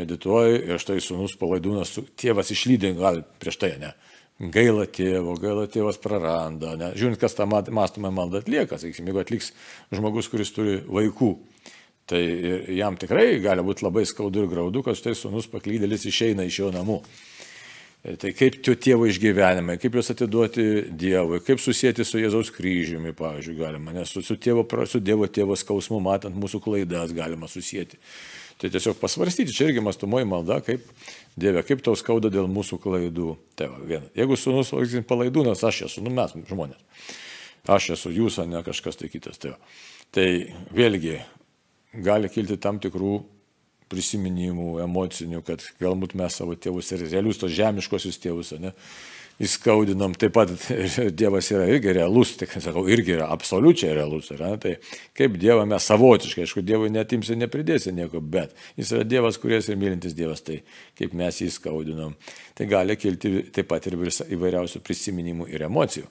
Medituoju 0.00 0.60
ir 0.70 0.80
štai 0.80 0.96
sunus 1.04 1.34
palaidūnas, 1.36 1.92
tėvas 2.16 2.52
išlydė, 2.54 2.94
gal 2.96 3.20
prieš 3.42 3.58
tai 3.60 3.74
ne. 3.82 3.90
Gaila 4.40 4.86
tėvo, 4.88 5.34
gaila 5.36 5.66
tėvas 5.68 5.98
praranda. 6.00 6.72
Ne? 6.80 6.94
Žiūrint, 6.96 7.20
kas 7.20 7.36
tą 7.36 7.44
mąstomą 7.44 8.08
maldą 8.08 8.40
atlieka, 8.40 8.78
sakysim, 8.80 9.10
jeigu 9.10 9.20
atliks 9.20 9.50
žmogus, 9.92 10.30
kuris 10.32 10.52
turi 10.56 10.78
vaikų, 10.88 11.34
tai 12.08 12.22
jam 12.72 12.96
tikrai 12.96 13.34
gali 13.44 13.64
būti 13.66 13.84
labai 13.84 14.06
skaudu 14.08 14.46
ir 14.46 14.48
graudu, 14.48 14.80
kad 14.86 14.96
štai 14.96 15.12
sunus 15.18 15.50
paklydėlis 15.52 16.08
išeina 16.08 16.48
iš 16.48 16.62
jo 16.62 16.70
namų. 16.72 17.02
E, 18.00 18.16
tai 18.16 18.32
kaip 18.32 18.56
tie 18.64 18.78
tėvo 18.80 19.04
išgyvenimai, 19.10 19.76
kaip 19.80 20.00
juos 20.00 20.08
atiduoti 20.14 20.66
Dievui, 20.88 21.42
kaip 21.44 21.60
susijęti 21.60 22.06
su 22.08 22.22
Jėzaus 22.22 22.48
kryžiumi, 22.56 23.12
pavyzdžiui, 23.18 23.58
galima, 23.60 23.92
nes 23.92 24.08
su, 24.08 24.24
su, 24.24 24.38
tėvo, 24.40 24.64
su 24.88 25.04
Dievo 25.04 25.28
tėvo 25.28 25.52
skausmu, 25.52 26.00
matant 26.00 26.32
mūsų 26.32 26.62
klaidas, 26.64 27.12
galima 27.12 27.44
susijęti. 27.44 28.00
Tai 28.60 28.68
tiesiog 28.68 28.98
pasvarstyti, 29.00 29.54
čia 29.56 29.70
irgi 29.70 29.80
mastumoji 29.80 30.26
malda, 30.28 30.58
kaip 30.64 30.84
Dieve, 31.40 31.62
kaip 31.64 31.80
tau 31.84 31.96
skauda 31.96 32.28
dėl 32.32 32.48
mūsų 32.50 32.76
klaidų. 32.82 33.32
Tai 33.56 33.70
va, 33.72 33.80
viena. 33.88 34.10
Jeigu 34.18 34.36
sunus, 34.36 34.74
sakykime, 34.74 35.06
palaidūnas, 35.08 35.62
aš 35.64 35.86
esu, 35.86 36.04
nu 36.04 36.12
mes 36.12 36.34
žmonės. 36.50 37.06
Aš 37.70 37.92
esu 37.96 38.12
jūs, 38.12 38.36
o 38.42 38.44
ne 38.48 38.60
kažkas 38.66 39.00
tai 39.00 39.08
kitas. 39.12 39.40
Tai, 39.40 39.54
va. 39.54 39.74
tai 40.12 40.26
vėlgi 40.76 41.16
gali 42.04 42.28
kilti 42.32 42.58
tam 42.60 42.80
tikrų 42.82 43.14
prisiminimų, 43.90 44.74
emocinių, 44.84 45.40
kad 45.46 45.64
galbūt 45.80 46.14
mes 46.18 46.36
savo 46.38 46.54
tėvus 46.54 46.92
ir 46.94 47.06
realius 47.08 47.40
tos 47.40 47.54
žemiškosius 47.56 48.20
tėvus, 48.22 48.52
ne, 48.62 48.70
įskaudinam. 49.40 50.14
Taip 50.20 50.34
pat 50.36 50.52
Dievas 51.20 51.50
yra 51.54 51.66
irgi 51.70 51.94
realus, 51.96 52.34
tik 52.40 52.52
sakau, 52.56 52.84
irgi 52.90 53.16
yra 53.16 53.30
absoliučiai 53.34 53.94
realus. 53.96 54.30
Yra, 54.34 54.52
tai 54.60 54.76
kaip 55.16 55.38
Dievą 55.40 55.66
mes 55.70 55.88
savotiškai, 55.90 56.44
aišku, 56.46 56.64
Dievui 56.66 56.92
netimsi 56.94 57.38
nepridėsi 57.40 57.94
nieko, 57.96 58.20
bet 58.20 58.54
jis 58.80 58.94
yra 58.96 59.06
Dievas, 59.08 59.40
kuris 59.40 59.70
ir 59.70 59.80
mylintis 59.80 60.16
Dievas, 60.18 60.44
tai 60.46 60.60
kaip 60.98 61.16
mes 61.18 61.42
jį 61.42 61.50
skaudinam. 61.56 62.16
Tai 62.58 62.68
gali 62.70 62.98
kilti 63.00 63.46
taip 63.54 63.70
pat 63.70 63.88
ir 63.88 63.96
įvairiausių 63.96 64.84
prisiminimų 64.84 65.48
ir 65.54 65.68
emocijų. 65.70 66.08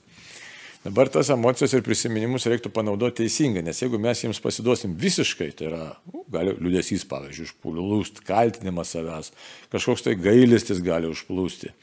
Dabar 0.80 1.10
tas 1.12 1.28
emocijas 1.28 1.74
ir 1.76 1.82
prisiminimus 1.84 2.46
reiktų 2.48 2.70
panaudoti 2.72 3.20
teisingai, 3.20 3.60
nes 3.66 3.82
jeigu 3.82 3.98
mes 4.00 4.22
jiems 4.22 4.38
pasiduosim 4.40 4.94
visiškai, 5.00 5.50
tai 5.58 5.66
yra, 5.68 5.80
nu, 6.08 6.22
gali 6.32 6.54
liūdėsys, 6.56 7.04
pavyzdžiui, 7.10 7.50
užplūst, 7.50 8.22
kaltinimas 8.24 8.94
savęs, 8.96 9.28
kažkoks 9.74 10.06
tai 10.06 10.14
gailistis 10.16 10.80
gali 10.84 11.10
užplūsti, 11.12 11.74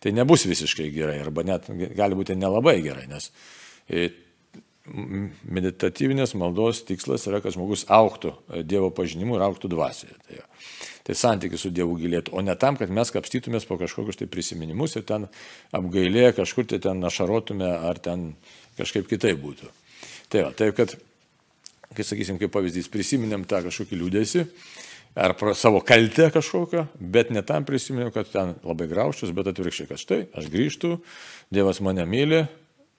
tai 0.00 0.14
nebus 0.16 0.46
visiškai 0.48 0.88
gerai, 0.94 1.18
arba 1.26 1.44
net 1.44 1.68
gali 1.68 2.16
būti 2.16 2.38
nelabai 2.40 2.78
gerai, 2.86 3.04
nes 3.12 3.28
e, 3.92 4.08
meditatyvinės 5.44 6.32
maldos 6.40 6.80
tikslas 6.88 7.28
yra, 7.28 7.42
kad 7.44 7.52
žmogus 7.58 7.84
auktų 7.92 8.32
e, 8.32 8.64
Dievo 8.64 8.88
pažinimu 8.94 9.36
ir 9.36 9.44
auktų 9.50 9.68
dvasioje. 9.76 10.16
Tai, 10.24 10.40
tai 11.06 11.14
santykis 11.14 11.62
su 11.62 11.70
Dievu 11.70 11.94
gilėtų, 12.00 12.34
o 12.34 12.42
ne 12.42 12.56
tam, 12.58 12.78
kad 12.78 12.90
mes 12.90 13.12
kapstytumės 13.14 13.66
po 13.68 13.78
kažkokius 13.78 14.18
tai 14.18 14.26
prisiminimus 14.30 14.96
ir 14.98 15.06
ten 15.06 15.28
apgailėję 15.76 16.32
kažkur 16.40 16.66
tai 16.72 16.80
ten 16.82 16.98
našarotume 17.02 17.68
ar 17.68 18.00
ten 18.02 18.32
kažkaip 18.78 19.06
kitaip 19.10 19.38
būtų. 19.42 19.70
Tai 20.32 20.48
va, 20.48 20.50
taip 20.58 20.74
kad, 20.78 20.96
kai 21.94 22.06
sakysim, 22.06 22.40
kaip 22.42 22.50
pavyzdys, 22.54 22.90
prisiminėm 22.90 23.46
tą 23.46 23.62
kažkokį 23.68 24.00
liūdėsi 24.02 24.44
ar 25.16 25.32
savo 25.56 25.80
kaltę 25.80 26.28
kažkokią, 26.34 26.88
bet 27.00 27.30
ne 27.32 27.40
tam 27.46 27.64
prisiminėm, 27.64 28.10
kad 28.12 28.28
ten 28.32 28.56
labai 28.66 28.90
grauščius, 28.90 29.32
bet 29.36 29.48
atvirkščiai, 29.52 29.88
kad 29.88 30.02
štai 30.02 30.22
aš 30.36 30.50
grįžtu, 30.52 30.96
Dievas 31.54 31.78
mane 31.80 32.02
myli, 32.10 32.42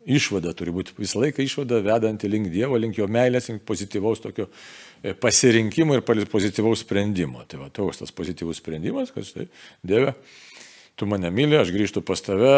išvada 0.08 0.54
turi 0.56 0.72
būti 0.72 0.96
visą 0.98 1.20
laiką 1.22 1.44
išvada 1.44 1.82
vedanti 1.84 2.30
link 2.32 2.50
Dievo, 2.54 2.80
link 2.80 2.98
jo 2.98 3.10
meilės, 3.12 3.52
link 3.52 3.68
pozityvaus 3.68 4.24
tokio 4.24 4.48
pasirinkimo 5.22 5.98
ir 5.98 6.04
pozityvaus 6.04 6.84
sprendimo. 6.86 7.46
Tai 7.48 7.64
va, 7.64 7.72
toks 7.74 8.04
tas 8.04 8.14
pozityvus 8.16 8.62
sprendimas, 8.62 9.14
kad 9.16 9.28
štai 9.28 9.48
Dieve, 9.86 10.14
tu 10.98 11.06
mane 11.06 11.30
myli, 11.30 11.54
aš 11.60 11.70
grįžtu 11.76 12.02
pas 12.06 12.22
tave, 12.26 12.54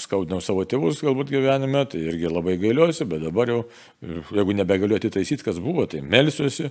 skaudinau 0.00 0.40
savo 0.40 0.64
tėvus 0.64 1.02
galbūt 1.04 1.28
gyvenime, 1.34 1.82
tai 1.92 2.00
irgi 2.08 2.30
labai 2.32 2.56
gailiuosi, 2.60 3.04
bet 3.08 3.20
dabar 3.26 3.52
jau, 3.52 3.58
jeigu 4.32 4.56
nebegaliu 4.56 4.96
atitaisyti, 4.96 5.44
kas 5.44 5.60
buvo, 5.60 5.84
tai 5.90 6.00
melsiuosi, 6.00 6.70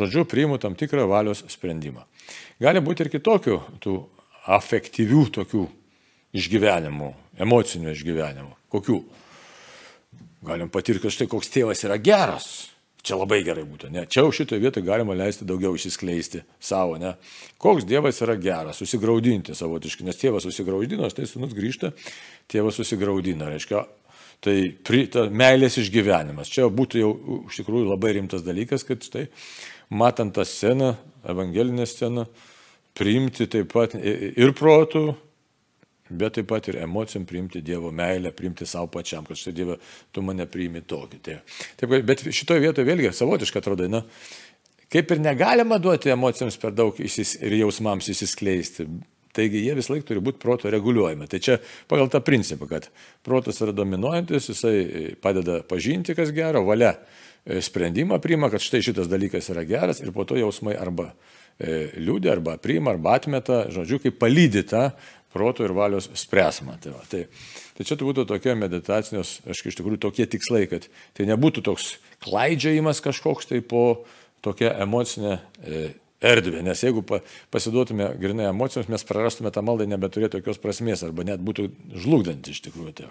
žodžiu, 0.00 0.24
priimu 0.28 0.56
tam 0.62 0.78
tikrą 0.78 1.04
valios 1.10 1.44
sprendimą. 1.52 2.06
Gali 2.62 2.80
būti 2.80 3.04
ir 3.04 3.12
kitokių 3.12 3.58
tų 3.84 3.98
afektyvių 4.56 5.26
tokių 5.36 5.66
išgyvenimų, 6.36 7.10
emocinių 7.44 7.92
išgyvenimų. 7.92 8.56
Kokių? 8.72 8.96
Galim 10.46 10.72
patirti, 10.72 11.02
kad 11.04 11.12
štai 11.12 11.28
koks 11.30 11.52
tėvas 11.52 11.84
yra 11.84 11.96
geras. 12.00 12.48
Čia 13.06 13.20
labai 13.20 13.38
gerai 13.46 13.62
būtų, 13.62 13.88
ne? 13.94 14.02
Čia 14.10 14.24
jau 14.24 14.32
šitoje 14.34 14.58
vietoje 14.64 14.86
galima 14.86 15.14
leisti 15.14 15.46
daugiau 15.46 15.76
išsiskleisti 15.78 16.40
savo, 16.58 16.96
ne? 16.98 17.12
Koks 17.62 17.86
Dievas 17.86 18.18
yra 18.24 18.34
geras, 18.40 18.80
susigaudinti 18.80 19.54
savotiškai, 19.54 20.08
nes 20.08 20.18
tėvas 20.18 20.42
susigaudino, 20.48 21.06
štai 21.12 21.28
sunus 21.30 21.54
grįžta, 21.54 21.92
tėvas 22.50 22.80
susigaudino, 22.80 23.46
reiškia, 23.52 23.84
tai 24.42 24.56
pri, 24.82 25.04
ta 25.12 25.28
meilės 25.30 25.78
išgyvenimas. 25.84 26.50
Čia 26.50 26.66
būtų 26.66 27.02
jau 27.04 27.12
iš 27.46 27.60
tikrųjų 27.60 27.92
labai 27.92 28.16
rimtas 28.18 28.42
dalykas, 28.46 28.82
kad 28.88 29.06
štai 29.06 29.28
matant 29.94 30.34
tą 30.34 30.42
sceną, 30.42 30.96
evangelinę 31.30 31.86
sceną, 31.86 32.26
priimti 32.98 33.46
taip 33.52 33.70
pat 33.70 33.94
ir 34.02 34.50
protų, 34.58 35.12
bet 36.08 36.36
taip 36.38 36.48
pat 36.50 36.68
ir 36.70 36.80
emocijom 36.84 37.26
priimti 37.26 37.62
Dievo 37.64 37.90
meilę, 37.94 38.32
priimti 38.36 38.66
savo 38.66 38.90
pačiam, 38.92 39.26
kad 39.26 39.38
štai 39.38 39.54
Dieve, 39.56 39.78
tu 40.12 40.22
mane 40.22 40.46
priimi 40.50 40.82
tokį. 40.86 41.22
Tai, 41.22 41.40
taip, 41.80 41.96
bet 42.06 42.26
šitoje 42.30 42.62
vietoje 42.62 42.88
vėlgi 42.88 43.12
savotiškai 43.16 43.62
atrodo, 43.62 43.88
na, 43.90 44.04
kaip 44.92 45.10
ir 45.10 45.22
negalima 45.22 45.78
duoti 45.82 46.12
emocijoms 46.14 46.58
per 46.62 46.74
daug 46.76 46.96
įsis, 47.02 47.36
ir 47.42 47.58
jausmams 47.60 48.10
įsiskleisti. 48.12 48.88
Taigi 49.36 49.60
jie 49.66 49.74
vis 49.76 49.90
laik 49.92 50.06
turi 50.08 50.22
būti 50.24 50.40
proto 50.40 50.70
reguliuojami. 50.72 51.28
Tai 51.28 51.40
čia 51.44 51.58
pagal 51.90 52.08
tą 52.12 52.22
principą, 52.24 52.68
kad 52.70 52.88
protas 53.26 53.60
yra 53.60 53.74
dominuojantis, 53.76 54.48
jisai 54.52 54.76
padeda 55.22 55.60
pažinti, 55.68 56.16
kas 56.16 56.32
gero, 56.36 56.64
valia 56.64 56.94
e, 56.94 57.60
sprendimą 57.60 58.16
priima, 58.24 58.48
kad 58.52 58.64
štai 58.64 58.80
šitas 58.86 59.10
dalykas 59.12 59.50
yra 59.52 59.66
geras 59.68 60.00
ir 60.00 60.14
po 60.16 60.24
to 60.24 60.38
jausmai 60.40 60.78
arba 60.80 61.10
e, 61.58 61.98
liūdė, 62.00 62.32
arba 62.32 62.56
priima, 62.62 62.94
arba 62.94 63.18
atmeta, 63.20 63.66
žodžiu, 63.74 64.00
kaip 64.06 64.16
palydita 64.22 64.86
proto 65.34 65.66
ir 65.66 65.74
valios 65.76 66.08
spręsmą. 66.14 66.78
Tai, 66.82 66.94
va, 66.96 67.04
tai, 67.10 67.26
tai 67.76 67.86
čia 67.88 67.98
būtų 68.00 68.26
tokie 68.28 68.54
meditacinės, 68.58 69.40
aš 69.48 69.64
iš 69.72 69.78
tikrųjų 69.80 70.00
tokie 70.06 70.26
tikslai, 70.30 70.64
kad 70.70 70.88
tai 71.16 71.28
nebūtų 71.28 71.64
toks 71.66 71.96
klaidžiajimas 72.24 73.02
kažkoks 73.04 73.50
tai 73.50 73.62
po 73.64 74.06
tokia 74.44 74.72
emocinė 74.84 75.38
e, 75.62 75.86
erdvė, 76.24 76.62
nes 76.64 76.82
jeigu 76.82 77.02
pasiduotume 77.52 78.08
grinai 78.20 78.48
emocijoms, 78.50 78.90
mes 78.92 79.04
prarastume 79.06 79.52
tą 79.52 79.64
maldą, 79.66 79.88
nebeturėtų 79.90 80.40
tokios 80.40 80.60
prasmės 80.62 81.04
arba 81.06 81.26
net 81.28 81.42
būtų 81.44 81.68
žlugdanti 82.04 82.54
iš 82.54 82.62
tikrųjų. 82.68 82.94
Tai, 83.00 83.10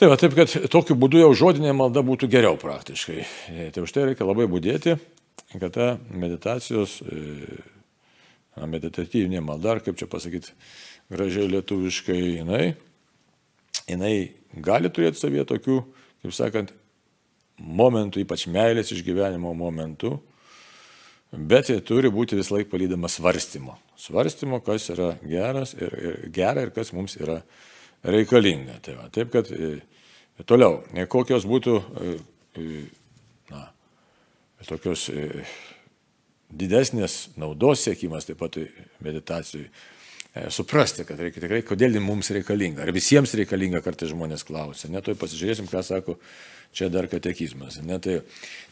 tai 0.00 0.10
va, 0.10 0.18
taip, 0.20 0.34
kad 0.38 0.56
tokiu 0.72 0.96
būdu 0.98 1.22
jau 1.22 1.30
žodinė 1.44 1.74
malda 1.76 2.02
būtų 2.06 2.30
geriau 2.32 2.58
praktiškai. 2.60 3.20
E, 3.52 3.68
tai 3.74 3.84
už 3.84 3.94
tai 3.94 4.08
reikia 4.10 4.26
labai 4.26 4.48
būdėti, 4.50 4.98
kad 5.54 5.70
ta 5.76 5.92
meditacijos 6.10 6.98
e, 7.04 7.62
meditatyvinė 8.56 9.42
malda, 9.44 9.74
ar 9.74 9.82
kaip 9.84 9.98
čia 9.98 10.08
pasakyti 10.10 10.54
gražiai 11.12 11.50
lietuviškai, 11.52 12.20
jinai, 12.40 12.74
jinai 13.88 14.14
gali 14.64 14.90
turėti 14.92 15.20
savyje 15.20 15.46
tokių, 15.50 15.80
kaip 16.24 16.36
sakant, 16.36 16.72
momentų, 17.58 18.22
ypač 18.24 18.46
meilės 18.50 18.92
išgyvenimo 18.94 19.52
momentų, 19.58 20.16
bet 21.34 21.70
jie 21.70 21.80
turi 21.86 22.10
būti 22.14 22.38
vis 22.38 22.50
laik 22.54 22.70
palydama 22.70 23.10
svarstymo. 23.10 23.76
Svarstymo, 23.98 24.60
kas 24.64 24.88
yra 24.94 25.14
geras 25.22 25.74
ir, 25.78 25.94
ir 25.94 26.18
gera 26.34 26.64
ir 26.64 26.72
kas 26.74 26.92
mums 26.94 27.16
yra 27.18 27.40
reikalinga. 28.04 28.78
Tai 28.84 28.96
va, 28.98 29.08
taip 29.14 29.30
kad 29.34 29.50
e, 29.54 29.76
toliau, 30.46 30.82
kokios 31.10 31.46
būtų 31.48 31.76
e, 31.78 32.16
e, 32.58 32.82
na, 33.52 33.68
tokios 34.66 35.08
didesnės 36.58 37.34
naudos 37.40 37.84
siekimas 37.86 38.28
taip 38.28 38.40
pat 38.40 38.58
meditacijai. 39.04 39.68
E, 40.34 40.48
suprasti, 40.50 41.04
kad 41.06 41.20
reikia 41.22 41.44
tikrai, 41.44 41.60
kodėl 41.66 42.00
mums 42.02 42.32
reikalinga. 42.34 42.82
Ar 42.82 42.90
visiems 42.94 43.36
reikalinga, 43.38 43.78
kartais 43.84 44.10
žmonės 44.10 44.42
klausia. 44.46 44.90
Netoj 44.90 45.14
pasižiūrėsim, 45.20 45.68
ką 45.70 45.82
sako 45.86 46.16
čia 46.74 46.88
dar 46.90 47.06
katekizmas. 47.06 47.78
Ne, 47.86 48.00
tai, 48.02 48.18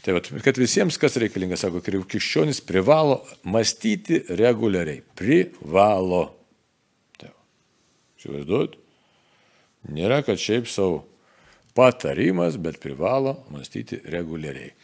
tai 0.02 0.16
vat, 0.16 0.26
kad 0.42 0.58
visiems 0.58 0.98
kas 0.98 1.20
reikalinga, 1.22 1.58
sako, 1.60 1.78
krikščionis 1.86 2.58
privalo 2.66 3.20
mąstyti 3.46 4.24
reguliariai. 4.42 5.04
Privalo. 5.18 6.24
Tai, 7.22 7.30
Šivaizduot, 8.24 8.74
nėra, 9.94 10.24
kad 10.26 10.42
šiaip 10.42 10.66
savo 10.70 11.04
patarimas, 11.78 12.58
bet 12.58 12.82
privalo 12.82 13.38
mąstyti 13.54 14.02
reguliariai. 14.10 14.74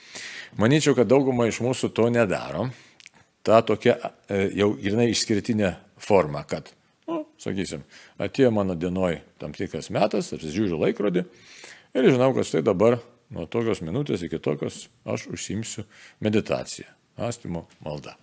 Manyčiau, 0.62 0.95
kad 0.95 1.11
dauguma 1.11 1.50
iš 1.50 1.59
mūsų 1.67 1.90
to 1.90 2.07
nedaro. 2.14 2.71
Tą 3.49 3.62
tokią 3.73 3.97
jau 4.57 4.73
grinai 4.76 5.09
išskirtinę 5.12 5.73
formą, 6.05 6.45
kad, 6.49 6.71
nu, 7.09 7.25
sakysim, 7.40 7.85
atėjo 8.21 8.52
mano 8.55 8.76
dienoj 8.78 9.23
tam 9.40 9.57
tikras 9.57 9.90
metas, 9.95 10.31
apsižiūriu 10.37 10.78
laikrodį 10.85 11.25
ir 11.97 12.11
žinau, 12.12 12.35
kad 12.37 12.49
štai 12.49 12.62
dabar 12.67 13.00
nuo 13.35 13.49
tokios 13.50 13.83
minutės 13.85 14.25
iki 14.25 14.40
tokios 14.43 14.87
aš 15.09 15.28
užsimsiu 15.33 15.85
meditaciją, 16.25 16.88
mąstymo 17.21 17.67
maldą. 17.85 18.17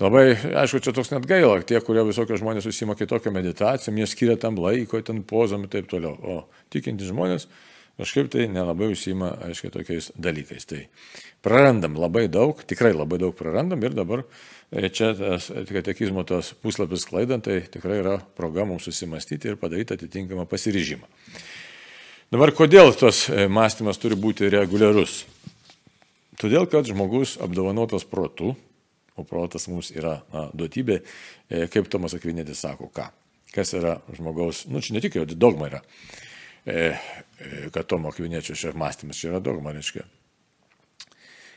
Labai, 0.00 0.32
aišku, 0.58 0.80
čia 0.82 0.90
toks 0.90 1.12
net 1.12 1.26
gaila, 1.30 1.60
tie, 1.62 1.78
kurie 1.84 2.02
visokie 2.02 2.34
žmonės 2.40 2.66
užsima 2.66 2.96
kitokią 2.98 3.30
meditaciją, 3.30 3.92
jie 3.94 4.08
skiria 4.10 4.34
tam 4.42 4.56
laiko, 4.58 4.98
ten 5.06 5.20
pozom 5.22 5.68
ir 5.68 5.70
taip 5.70 5.86
toliau. 5.92 6.16
O 6.18 6.34
tikinti 6.74 7.06
žmonės 7.06 7.46
kažkaip 8.00 8.30
tai 8.32 8.48
nelabai 8.50 8.90
užsima, 8.92 9.30
aišku, 9.48 9.70
tokiais 9.74 10.10
dalykais. 10.18 10.66
Tai 10.70 10.80
prarandam 11.44 11.98
labai 12.00 12.26
daug, 12.32 12.58
tikrai 12.66 12.94
labai 12.94 13.20
daug 13.22 13.34
prarandam 13.38 13.82
ir 13.84 13.94
dabar 13.94 14.24
e, 14.70 14.88
čia 14.88 15.12
tas 15.18 15.50
katekizmo 15.70 16.24
tos 16.26 16.54
puslapis 16.62 17.06
klaidant, 17.08 17.46
tai 17.46 17.62
tikrai 17.70 18.00
yra 18.02 18.18
proga 18.36 18.66
mums 18.68 18.88
susimastyti 18.88 19.52
ir 19.52 19.60
padaryti 19.60 19.94
atitinkamą 19.98 20.48
pasiryžimą. 20.50 21.06
Dabar 22.34 22.50
kodėl 22.56 22.94
tas 22.98 23.28
e, 23.30 23.46
mąstymas 23.46 24.00
turi 24.02 24.18
būti 24.18 24.50
reguliarus? 24.50 25.22
Todėl, 26.40 26.66
kad 26.66 26.88
žmogus 26.88 27.36
apdovanotas 27.42 28.06
protu, 28.10 28.56
o 29.14 29.22
protas 29.22 29.68
mums 29.70 29.92
yra 29.94 30.16
na, 30.32 30.48
duotybė, 30.50 30.98
e, 31.46 31.66
kaip 31.70 31.86
Tomas 31.92 32.16
Akvinėtis 32.16 32.64
sako, 32.64 32.88
ką. 32.90 33.06
Kas 33.54 33.70
yra 33.78 34.00
žmogaus, 34.16 34.64
nu 34.66 34.82
čia 34.82 34.96
ne 34.96 35.02
tik 35.04 35.14
jo 35.14 35.28
dogma 35.30 35.68
yra, 35.70 35.84
kad 36.64 37.86
Tomo 37.88 38.12
Akvinėčio 38.12 38.56
šia 38.56 38.72
mąstymas 38.78 39.20
čia 39.20 39.32
yra 39.32 39.40
dogma, 39.44 39.74
reiškia. 39.76 40.04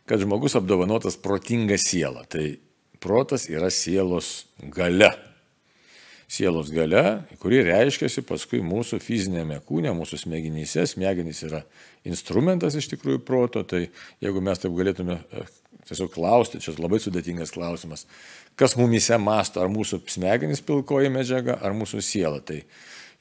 Kad 0.07 0.23
žmogus 0.23 0.55
apdovanotas 0.59 1.19
protinga 1.19 1.77
siela. 1.79 2.25
Tai 2.27 2.43
protas 3.03 3.47
yra 3.51 3.71
sielos 3.73 4.47
gale. 4.73 5.11
Sielos 6.27 6.67
gale, 6.75 7.03
kuri 7.39 7.61
reiškiasi 7.63 8.25
paskui 8.27 8.59
mūsų 8.59 8.99
fizinėme 8.99 9.61
kūne, 9.67 9.93
mūsų 9.95 10.19
smegenyse. 10.25 10.83
Smegenys 10.91 11.39
yra 11.47 11.61
instrumentas 12.07 12.75
iš 12.75 12.89
tikrųjų 12.91 13.21
proto, 13.23 13.63
tai 13.63 13.85
jeigu 14.23 14.43
mes 14.43 14.59
taip 14.59 14.75
galėtume 14.75 15.21
tiesiog 15.87 16.11
klausti, 16.11 16.59
čia 16.59 16.75
labai 16.81 16.99
sudėtingas 16.99 17.53
klausimas, 17.55 18.03
kas 18.59 18.75
mumise 18.75 19.15
masto, 19.23 19.61
ar 19.63 19.71
mūsų 19.71 20.01
smegenys 20.11 20.59
pilkoji 20.67 21.11
medžiaga, 21.15 21.61
ar 21.63 21.75
mūsų 21.77 22.03
siela. 22.03 22.43
Tai 22.43 22.59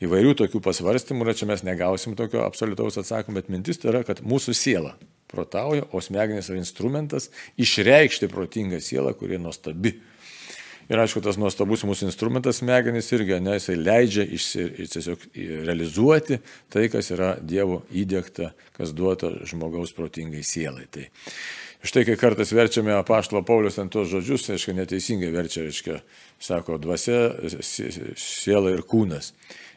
įvairių 0.04 0.34
tokių 0.42 0.60
pasvarstymų 0.64 1.26
yra, 1.26 1.36
čia 1.36 1.48
mes 1.50 1.64
negausim 1.66 2.16
tokio 2.18 2.44
absoliutaus 2.44 2.98
atsakymą, 3.00 3.40
bet 3.40 3.52
mintis 3.52 3.80
tai 3.80 3.92
yra, 3.94 4.02
kad 4.06 4.20
mūsų 4.26 4.56
siela 4.56 4.96
protauja, 5.30 5.86
o 5.90 6.02
smegenys 6.04 6.50
yra 6.52 6.60
instrumentas 6.60 7.30
išreikšti 7.60 8.28
protingą 8.32 8.80
sielą, 8.84 9.14
kuri 9.18 9.40
nuostabi. 9.42 9.96
Ir 10.86 11.00
aišku, 11.02 11.18
tas 11.18 11.34
nuostabus 11.34 11.82
mūsų 11.82 12.06
instrumentas 12.06 12.60
smegenys 12.60 13.08
irgi, 13.16 13.40
ne, 13.42 13.56
jisai 13.56 13.74
leidžia 13.74 14.22
išsi, 14.36 14.68
tiesiog 14.92 15.24
realizuoti 15.66 16.38
tai, 16.70 16.86
kas 16.92 17.10
yra 17.10 17.32
Dievo 17.42 17.80
įdėkta, 17.90 18.52
kas 18.76 18.94
duota 18.94 19.32
žmogaus 19.50 19.96
protingai 19.96 20.44
sielai. 20.46 20.86
Tai 20.86 21.08
Štai 21.86 22.06
kai 22.08 22.16
kartais 22.18 22.50
verčiame 22.56 22.94
apaštalo 22.96 23.44
Paulius 23.46 23.76
ant 23.78 23.92
tos 23.92 24.08
žodžius, 24.10 24.46
tai 24.46 24.56
aišku, 24.56 24.72
neteisingai 24.74 25.28
verčia, 25.30 25.66
reiškia, 25.66 26.00
sako, 26.42 26.80
dvasia, 26.82 27.20
siela 27.62 28.72
ir 28.72 28.82
kūnas. 28.88 29.34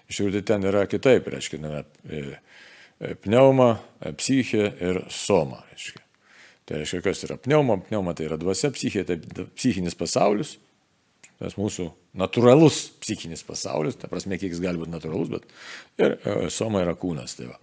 Tai 0.09 0.41
ten 0.41 0.65
yra 0.65 0.87
kitaip, 0.89 1.27
reiškia, 1.29 1.59
e, 2.09 2.21
e, 2.97 3.13
pneuma, 3.21 3.75
e, 4.01 4.13
psichė 4.17 4.63
ir 4.81 5.03
soma. 5.13 5.61
Reiškia. 5.69 6.01
Tai 6.65 6.79
reiškia, 6.81 7.03
kas 7.05 7.21
yra 7.27 7.37
pneuma, 7.37 7.77
pneuma 7.85 8.15
tai 8.17 8.25
yra 8.25 8.39
dvasia, 8.41 8.71
psichė 8.73 9.05
tai 9.05 9.19
psichinis 9.53 9.97
pasaulis, 9.97 10.55
tas 11.37 11.55
mūsų 11.61 11.85
natūralus 12.17 12.87
psichinis 13.03 13.45
pasaulis, 13.45 13.99
ta 14.01 14.09
prasme, 14.09 14.39
kiek 14.41 14.49
jis 14.55 14.63
gali 14.63 14.81
būti 14.81 14.95
natūralus, 14.95 15.29
bet 15.35 16.01
ir 16.01 16.17
soma 16.53 16.81
yra 16.81 16.97
kūnas. 16.97 17.37
Tai 17.37 17.51
va. 17.51 17.59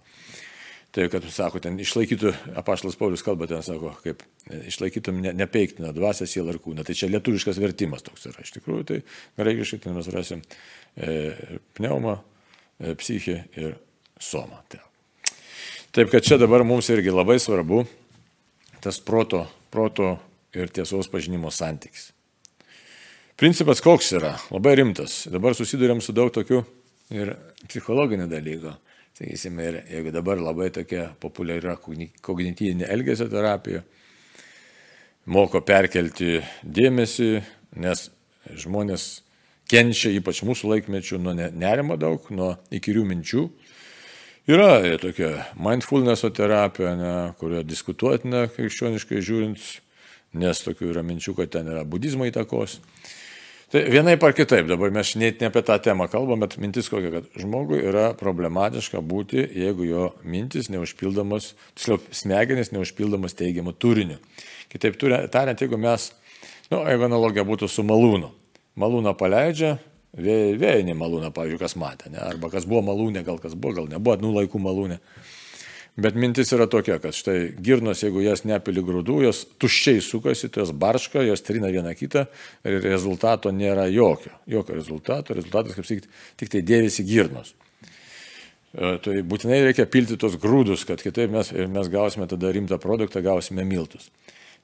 Tai, 0.95 1.09
kad, 1.13 1.27
sako, 1.29 1.59
ten 1.61 1.75
išlaikytų, 1.83 2.31
apaštalas 2.57 2.95
Paulius 2.97 3.21
kalba 3.21 3.45
ten, 3.49 3.59
sako, 3.61 3.91
kaip 4.01 4.23
išlaikytum 4.71 5.19
ne, 5.21 5.35
nepeiktiną 5.43 5.91
dvasę, 5.93 6.25
sielą 6.31 6.55
ir 6.55 6.61
kūną. 6.63 6.87
Tai 6.87 6.95
čia 6.97 7.11
lietuviškas 7.11 7.59
vertimas 7.61 8.07
toks 8.07 8.29
yra. 8.31 8.41
Iš 8.41 8.55
tikrųjų, 8.55 8.87
tai 8.87 8.97
graikiškai 9.37 9.81
ten 9.83 9.99
mes 9.99 10.07
rasim 10.15 10.41
e, 10.95 11.35
pneumą, 11.77 12.15
e, 12.79 12.93
psichį 12.97 13.37
ir 13.59 13.77
somą. 14.19 14.61
Tai. 14.69 14.81
Taip, 15.95 16.11
kad 16.11 16.25
čia 16.25 16.37
dabar 16.37 16.65
mums 16.67 16.89
irgi 16.93 17.13
labai 17.13 17.39
svarbu 17.41 17.85
tas 18.83 18.99
proto, 19.01 19.45
proto 19.73 20.15
ir 20.53 20.69
tiesos 20.73 21.09
pažinimo 21.11 21.51
santykis. 21.51 22.11
Principas 23.37 23.81
koks 23.85 24.11
yra? 24.17 24.33
Labai 24.53 24.75
rimtas. 24.79 25.27
Dabar 25.29 25.53
susidurėm 25.57 26.01
su 26.01 26.13
daug 26.15 26.31
tokių 26.33 26.63
ir 27.13 27.33
psichologinių 27.67 28.25
dalykų. 28.31 28.73
Sakysime, 29.17 29.65
ir 29.65 29.77
jeigu 29.89 30.13
dabar 30.13 30.41
labai 30.41 30.69
tokia 30.73 31.07
populiari 31.21 31.73
kognityvinė 32.21 32.85
elgesio 32.93 33.25
terapija, 33.29 33.81
moko 35.25 35.61
perkelti 35.65 36.37
dėmesį, 36.61 37.31
nes 37.81 38.03
žmonės 38.61 39.07
kenčia, 39.71 40.11
ypač 40.15 40.43
mūsų 40.47 40.71
laikmečių, 40.73 41.19
nuo 41.21 41.33
nerimo 41.35 41.97
daug, 41.99 42.27
nuo 42.33 42.55
įkyrių 42.73 43.03
minčių. 43.07 43.43
Yra 44.47 44.97
tokia 45.01 45.33
mindfulness 45.59 46.23
terapija, 46.31 46.93
ne, 46.95 47.13
kurio 47.39 47.65
diskutuotina 47.67 48.45
krikščioniškai 48.47 49.19
žiūrint, 49.19 49.63
nes 50.39 50.63
tokių 50.63 50.93
yra 50.93 51.03
minčių, 51.03 51.35
kad 51.35 51.51
ten 51.57 51.67
yra 51.73 51.83
budizmo 51.83 52.27
įtakos. 52.29 52.77
Tai 53.67 53.81
vienai 53.91 54.13
par 54.15 54.31
kitaip, 54.31 54.63
dabar 54.69 54.93
mes 54.95 55.09
net 55.19 55.41
ne 55.43 55.49
apie 55.49 55.59
tą 55.67 55.75
temą 55.83 56.05
kalbam, 56.07 56.39
bet 56.39 56.55
mintis 56.63 56.87
kokia, 56.87 57.09
kad 57.17 57.25
žmogui 57.35 57.81
yra 57.83 58.13
problematiška 58.15 59.01
būti, 59.03 59.43
jeigu 59.59 59.83
jo 59.83 60.05
mintis 60.23 60.71
neužpildomos, 60.71 61.49
tiksliau, 61.75 61.99
smegenys 62.15 62.71
neužpildomos 62.71 63.35
teigiamų 63.35 63.75
turinių. 63.75 64.21
Kitaip 64.71 64.95
tariant, 65.03 65.59
jeigu 65.59 65.75
mes, 65.83 66.13
na, 66.69 66.77
nu, 66.77 66.85
jeigu 66.87 67.09
analogija 67.09 67.43
būtų 67.47 67.67
su 67.67 67.83
malūnu, 67.83 68.31
malūną 68.77 69.13
paleidžia, 69.17 69.77
vėjinį 70.17 70.95
malūną, 70.97 71.31
pavyzdžiui, 71.35 71.61
kas 71.61 71.75
matė, 71.79 72.11
ne? 72.13 72.21
arba 72.23 72.51
kas 72.53 72.65
buvo 72.69 72.85
malūnė, 72.89 73.25
gal 73.27 73.41
kas 73.41 73.57
buvo, 73.57 73.81
gal 73.81 73.91
nebuvo, 73.91 74.17
nu 74.21 74.33
laikų 74.37 74.61
malūnė. 74.61 75.01
Bet 75.97 76.13
mintis 76.13 76.51
yra 76.53 76.67
tokia, 76.69 76.99
kad 77.01 77.15
štai 77.17 77.55
girnos, 77.65 78.03
jeigu 78.03 78.21
jas 78.21 78.43
nepili 78.45 78.83
grūdų, 78.85 79.15
jos 79.25 79.39
tuščiai 79.57 80.01
sukasi, 80.05 80.45
tai 80.53 80.61
jos 80.61 80.71
barška, 80.77 81.23
jos 81.25 81.41
trina 81.41 81.71
vieną 81.73 81.95
kitą 81.97 82.27
ir 82.69 82.83
rezultato 82.85 83.49
nėra 83.49 83.87
jokio. 83.89 84.35
Jokio 84.45 84.75
rezultato. 84.77 85.33
Rezultatas, 85.33 85.73
kaip 85.73 85.87
sakyti, 85.89 86.11
tik 86.37 86.53
tai 86.53 86.61
dėvisi 86.69 87.05
girnos. 87.07 87.55
E, 88.77 88.91
tai 89.01 89.15
būtinai 89.25 89.63
reikia 89.65 89.87
pilti 89.89 90.19
tos 90.21 90.37
grūdus, 90.37 90.85
kad 90.85 91.01
kitaip 91.01 91.33
mes, 91.33 91.49
mes 91.73 91.89
gausime 91.89 92.29
tada 92.29 92.53
rimtą 92.53 92.77
produktą, 92.83 93.25
gausime 93.25 93.65
miltus. 93.65 94.11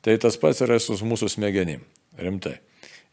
Tai 0.06 0.14
tas 0.22 0.38
pats 0.38 0.62
yra 0.62 0.78
su 0.78 1.00
mūsų 1.02 1.34
smegenim. 1.34 1.82
Rimtai. 2.22 2.60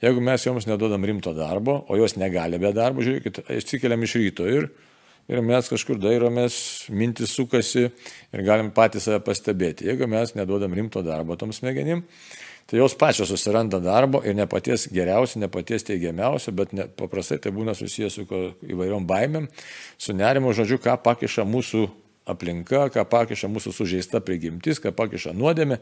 Jeigu 0.00 0.22
mes 0.24 0.44
joms 0.46 0.64
neduodam 0.68 1.04
rimto 1.04 1.32
darbo, 1.36 1.82
o 1.88 1.96
jos 1.98 2.16
negali 2.16 2.60
be 2.60 2.72
darbo, 2.72 3.04
žiūrėkit, 3.04 3.42
atsikeliam 3.52 4.00
iš 4.06 4.16
ryto 4.20 4.48
ir 4.48 4.70
ir 5.30 5.42
mes 5.46 5.68
kažkur 5.70 5.98
dairomės, 6.00 6.54
mintis 6.90 7.34
sukasi 7.36 7.84
ir 7.86 8.44
galim 8.46 8.72
patys 8.74 9.06
save 9.06 9.20
pastebėti. 9.22 9.86
Jeigu 9.86 10.08
mes 10.10 10.34
neduodam 10.34 10.74
rimto 10.74 11.04
darbo 11.06 11.36
tom 11.38 11.52
smegenim, 11.54 12.02
tai 12.66 12.80
jos 12.80 12.96
pačios 12.98 13.30
susiranda 13.30 13.78
darbo 13.82 14.22
ir 14.26 14.34
ne 14.38 14.46
paties 14.50 14.88
geriausio, 14.90 15.38
ne 15.42 15.50
paties 15.52 15.86
teigiamiausio, 15.86 16.54
bet 16.56 16.74
ne, 16.74 16.88
paprastai 16.88 17.38
tai 17.42 17.52
būna 17.54 17.76
susijęs 17.78 18.18
su 18.18 18.26
įvairiom 18.74 19.06
baimėm, 19.06 19.46
su 19.98 20.16
nerimu, 20.16 20.54
žodžiu, 20.56 20.80
ką 20.82 20.96
pakiša 21.04 21.46
mūsų 21.46 21.84
aplinka, 22.30 22.88
ką 22.94 23.06
pakiša 23.10 23.50
mūsų 23.50 23.74
sužeista 23.74 24.22
prigimtis, 24.24 24.82
ką 24.82 24.94
pakiša 24.96 25.34
nuodėmė. 25.36 25.80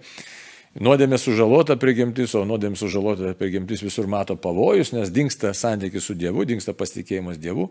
Nuodėmė 0.77 1.17
sužalota 1.17 1.79
prigimtis, 1.81 2.35
o 2.37 2.45
nuodėmė 2.47 2.77
sužalota 2.77 3.33
prigimtis 3.39 3.81
visur 3.83 4.07
mato 4.11 4.37
pavojus, 4.37 4.93
nes 4.93 5.11
dinksta 5.11 5.55
santykis 5.57 6.05
su 6.11 6.17
Dievu, 6.19 6.45
dinksta 6.47 6.75
pasitikėjimas 6.77 7.41
Dievu. 7.41 7.71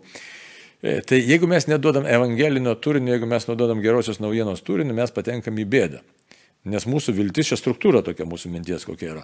E, 0.81 0.99
tai 1.05 1.21
jeigu 1.21 1.47
mes 1.49 1.69
neduodam 1.69 2.07
evangelinio 2.09 2.73
turinio, 2.81 3.13
jeigu 3.13 3.29
mes 3.29 3.47
neduodam 3.49 3.83
gerosios 3.85 4.19
naujienos 4.21 4.65
turinio, 4.65 4.97
mes 4.97 5.13
patenkam 5.13 5.61
į 5.61 5.67
bėdą. 5.69 6.01
Nes 6.67 6.89
mūsų 6.89 7.13
viltis, 7.15 7.51
čia 7.51 7.59
struktūra 7.59 8.01
tokia 8.03 8.27
mūsų 8.27 8.51
minties 8.51 8.85
kokia 8.87 9.13
yra. 9.13 9.23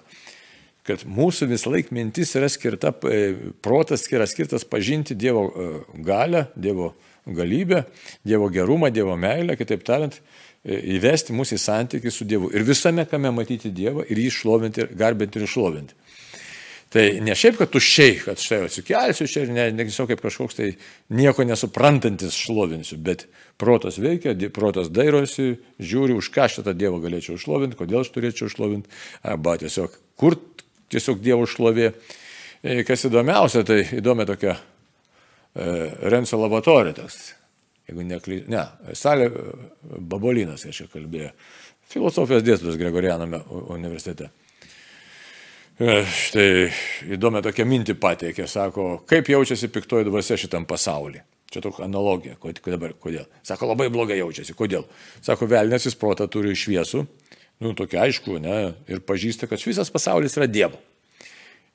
Kad 0.87 1.05
mūsų 1.07 1.47
vis 1.49 1.65
laik 1.67 1.91
mintis 1.95 2.33
yra 2.37 2.49
skirta, 2.51 2.93
e, 3.09 3.53
protas 3.63 4.05
yra 4.11 4.27
skirtas 4.29 4.67
pažinti 4.69 5.17
Dievo 5.17 5.47
e, 5.49 5.67
galę, 6.05 6.47
Dievo 6.55 6.93
galybę, 7.25 7.85
Dievo 8.23 8.49
gerumą, 8.53 8.89
Dievo 8.93 9.15
meilę, 9.19 9.57
kitaip 9.59 9.83
tariant, 9.87 10.19
įvesti 10.63 11.35
mūsų 11.35 11.57
į 11.57 11.61
santykių 11.63 12.11
su 12.13 12.27
Dievu. 12.27 12.51
Ir 12.55 12.63
visame, 12.67 13.05
kame 13.09 13.31
matyti 13.35 13.71
Dievą 13.75 14.05
ir 14.07 14.21
jį 14.23 14.29
šlovinti, 14.31 14.87
garbinti 14.99 15.41
ir 15.41 15.49
šlovinti. 15.51 15.97
Tai 16.93 17.03
ne 17.25 17.33
šiaip, 17.33 17.55
kad 17.57 17.71
tuščiai, 17.73 18.19
kad 18.21 18.37
štai 18.37 18.59
atsikelsiu 18.67 19.25
čia 19.25 19.47
ir 19.47 19.53
ne, 19.55 19.63
ne 19.73 19.85
tiesiog 19.87 20.11
kaip 20.11 20.19
kažkoks 20.21 20.59
tai 20.59 20.67
nieko 21.17 21.41
nesuprantantis 21.49 22.37
šlovinsiu, 22.37 22.99
bet 23.01 23.25
protas 23.57 23.97
veikia, 23.97 24.35
protas 24.53 24.91
dairosi, 24.93 25.55
žiūri, 25.81 26.13
už 26.19 26.29
ką 26.35 26.45
šitą 26.53 26.75
Dievą 26.77 27.01
galėčiau 27.01 27.39
šlovinti, 27.41 27.79
kodėl 27.79 28.03
aš 28.03 28.13
turėčiau 28.13 28.51
šlovinti, 28.53 28.93
arba 29.25 29.57
tiesiog 29.63 29.97
kur, 30.21 30.37
tiesiog 30.93 31.23
Dievo 31.25 31.49
šlovė. 31.49 31.95
E, 32.61 32.83
kas 32.85 33.09
įdomiausia, 33.09 33.65
tai 33.65 33.81
įdomi 33.97 34.29
tokia 34.29 34.53
e, 34.53 34.59
Renso 36.13 36.37
lavatorija 36.37 37.01
toks. 37.01 37.23
Jeigu 37.89 38.05
neklys, 38.07 38.45
ne, 38.51 38.63
Salė 38.95 39.27
Babolinas, 39.83 40.63
aš 40.69 40.83
čia 40.83 40.87
kalbėjau, 40.91 41.33
filosofijos 41.91 42.45
dėstytojas 42.45 42.79
Gregorianame 42.79 43.41
universitete. 43.75 44.29
Štai 45.73 46.69
įdomi 47.15 47.41
tokia 47.43 47.65
mintį 47.65 47.97
pateikė, 47.99 48.45
sako, 48.47 48.87
kaip 49.09 49.31
jaučiasi 49.33 49.71
piktoji 49.73 50.07
dvasia 50.07 50.37
šitam 50.39 50.67
pasaulyje. 50.69 51.25
Čia 51.53 51.61
tokia 51.61 51.83
analogija. 51.85 52.37
Dabar, 52.65 52.95
kodėl? 52.97 53.27
Sako, 53.45 53.67
labai 53.73 53.89
blogai 53.93 54.17
jaučiasi. 54.17 54.55
Kodėl? 54.57 54.87
Sako, 55.21 55.49
velnės 55.51 55.85
jis 55.85 55.97
protą 55.99 56.25
turi 56.31 56.55
šviesų, 56.57 57.03
nu, 57.61 57.73
tokia 57.77 58.05
aišku, 58.07 58.39
ne, 58.41 58.73
ir 58.89 59.03
pažįsta, 59.05 59.49
kad 59.49 59.61
visas 59.61 59.91
pasaulis 59.93 60.37
yra 60.39 60.47
Dievo. 60.49 60.79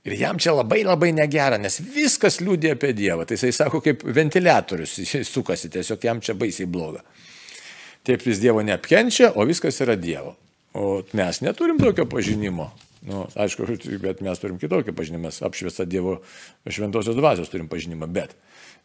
Ir 0.09 0.17
jam 0.17 0.39
čia 0.41 0.55
labai 0.57 0.81
labai 0.87 1.11
negera, 1.13 1.59
nes 1.61 1.83
viskas 1.85 2.41
liūdė 2.41 2.73
apie 2.79 2.95
Dievą. 2.97 3.27
Tai 3.29 3.37
jisai 3.37 3.53
sako, 3.53 3.83
kaip 3.85 4.07
ventiliatorius, 4.17 4.97
jis 5.05 5.29
sukasi, 5.29 5.69
tiesiog 5.75 6.05
jam 6.09 6.23
čia 6.25 6.37
baisiai 6.39 6.69
bloga. 6.71 7.05
Taip 8.09 8.25
jis 8.25 8.41
Dievo 8.41 8.65
neapkenčia, 8.65 9.35
o 9.37 9.45
viskas 9.45 9.83
yra 9.85 9.99
Dievo. 10.01 10.33
O 10.79 11.03
mes 11.13 11.43
neturim 11.45 11.81
tokio 11.83 12.07
pažinimo. 12.09 12.71
Nu, 13.09 13.27
aišku, 13.39 13.67
bet 14.03 14.23
mes 14.25 14.41
turim 14.41 14.57
kitokį 14.59 14.95
pažinimą, 14.97 15.29
mes 15.29 15.43
apšviestą 15.47 15.85
Dievo 15.87 16.17
šventosios 16.67 17.17
dvasios 17.19 17.51
turim 17.53 17.69
pažinimą, 17.71 18.09
bet 18.11 18.33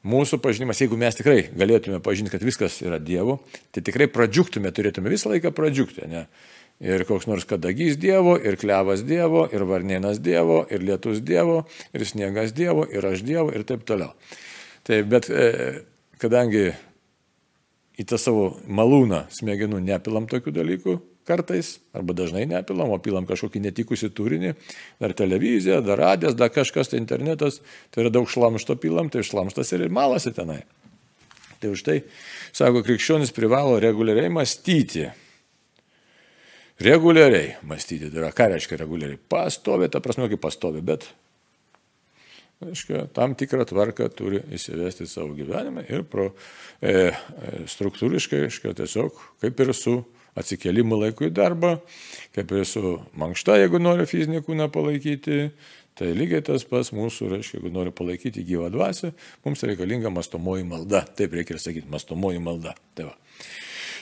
mūsų 0.05 0.37
pažinimas, 0.43 0.81
jeigu 0.83 0.99
mes 0.99 1.17
tikrai 1.17 1.47
galėtume 1.49 1.97
pažinti, 2.03 2.33
kad 2.33 2.43
viskas 2.45 2.77
yra 2.85 2.99
Dievo, 3.01 3.39
tai 3.73 3.81
tikrai 3.85 4.09
pradžiuktume, 4.11 4.69
turėtume 4.75 5.11
visą 5.13 5.31
laiką 5.33 5.53
pradžiukti, 5.55 6.05
ne? 6.11 6.27
Ir 6.83 7.05
koks 7.07 7.29
nors 7.29 7.45
kadagys 7.47 7.95
Dievo, 7.95 8.35
ir 8.35 8.57
klevas 8.59 9.05
Dievo, 9.07 9.45
ir 9.55 9.63
varnienas 9.69 10.19
Dievo, 10.19 10.65
ir 10.67 10.83
lietus 10.83 11.21
Dievo, 11.23 11.61
ir 11.95 12.03
sniegas 12.07 12.51
Dievo, 12.55 12.83
ir 12.91 13.07
aš 13.07 13.23
Dievo, 13.23 13.53
ir 13.55 13.63
taip 13.67 13.85
toliau. 13.87 14.11
Tai 14.83 14.99
bet 15.07 15.29
e, 15.31 15.45
kadangi 16.19 16.73
į 17.99 18.05
tą 18.09 18.19
savo 18.19 18.49
malūną 18.67 19.29
smegenų 19.31 19.79
nepilam 19.85 20.27
tokių 20.27 20.53
dalykų, 20.59 20.97
kartais, 21.27 21.77
arba 21.95 22.15
dažnai 22.17 22.43
nepilam, 22.49 22.91
o 22.91 22.99
pilam 22.99 23.27
kažkokį 23.29 23.63
netikusi 23.63 24.11
turinį, 24.11 24.53
dar 24.99 25.15
televizija, 25.15 25.79
dar 25.85 26.01
radijas, 26.01 26.35
dar 26.35 26.51
kažkas, 26.51 26.91
tai 26.91 26.99
internetas, 26.99 27.61
tai 27.93 28.03
yra 28.03 28.11
daug 28.13 28.27
šlamšto 28.29 28.75
pilam, 28.81 29.11
tai 29.13 29.23
šlamštas 29.23 29.71
ir 29.75 29.87
malasi 29.93 30.33
tenai. 30.35 30.63
Tai 31.63 31.71
už 31.71 31.85
tai, 31.85 32.01
sako, 32.51 32.83
krikščionis 32.83 33.31
privalo 33.31 33.77
reguliariai 33.79 34.31
mąstyti. 34.33 35.07
Reguliariai 36.81 37.53
mąstyti, 37.69 38.09
tai 38.09 38.23
yra 38.23 38.31
ką 38.33 38.49
reiškia 38.53 38.79
reguliariai? 38.81 39.19
Pastovi, 39.29 39.89
ta 39.93 40.01
prasme, 40.01 40.25
kaip 40.31 40.41
pastovi, 40.41 40.81
bet 40.81 41.05
aiškia, 42.63 43.05
tam 43.13 43.35
tikrą 43.37 43.65
tvarką 43.69 44.07
turi 44.15 44.41
įsivesti 44.55 45.05
savo 45.09 45.35
gyvenime 45.37 45.83
ir 45.91 46.05
pro, 46.07 46.31
e, 46.81 47.11
e 47.11 47.63
struktūriškai, 47.69 48.45
aiškia, 48.47 48.73
tiesiog 48.79 49.21
kaip 49.43 49.63
ir 49.63 49.73
su 49.77 49.99
atsikėlimų 50.39 50.99
laikų 51.03 51.29
į 51.29 51.33
darbą, 51.35 51.75
kaip 52.33 52.51
ir 52.55 52.65
su 52.65 52.97
mankšta, 53.19 53.59
jeigu 53.61 53.81
nori 53.81 54.07
fizinį 54.09 54.43
kūną 54.47 54.69
palaikyti. 54.73 55.47
Tai 55.93 56.07
lygiai 56.17 56.41
tas 56.41 56.63
pas 56.65 56.87
mūsų, 56.89 57.27
reiškia, 57.35 57.59
jeigu 57.59 57.69
nori 57.69 57.91
palaikyti 57.93 58.41
gyvą 58.47 58.71
dvasę, 58.73 59.11
mums 59.45 59.61
reikalinga 59.61 60.09
mastomoji 60.09 60.65
malda. 60.65 61.03
Taip 61.05 61.35
reikia 61.37 61.53
ir 61.53 61.61
sakyti, 61.61 61.85
mastomoji 61.93 62.41
malda. 62.41 62.73
Tai 62.97 63.11
va. 63.11 63.13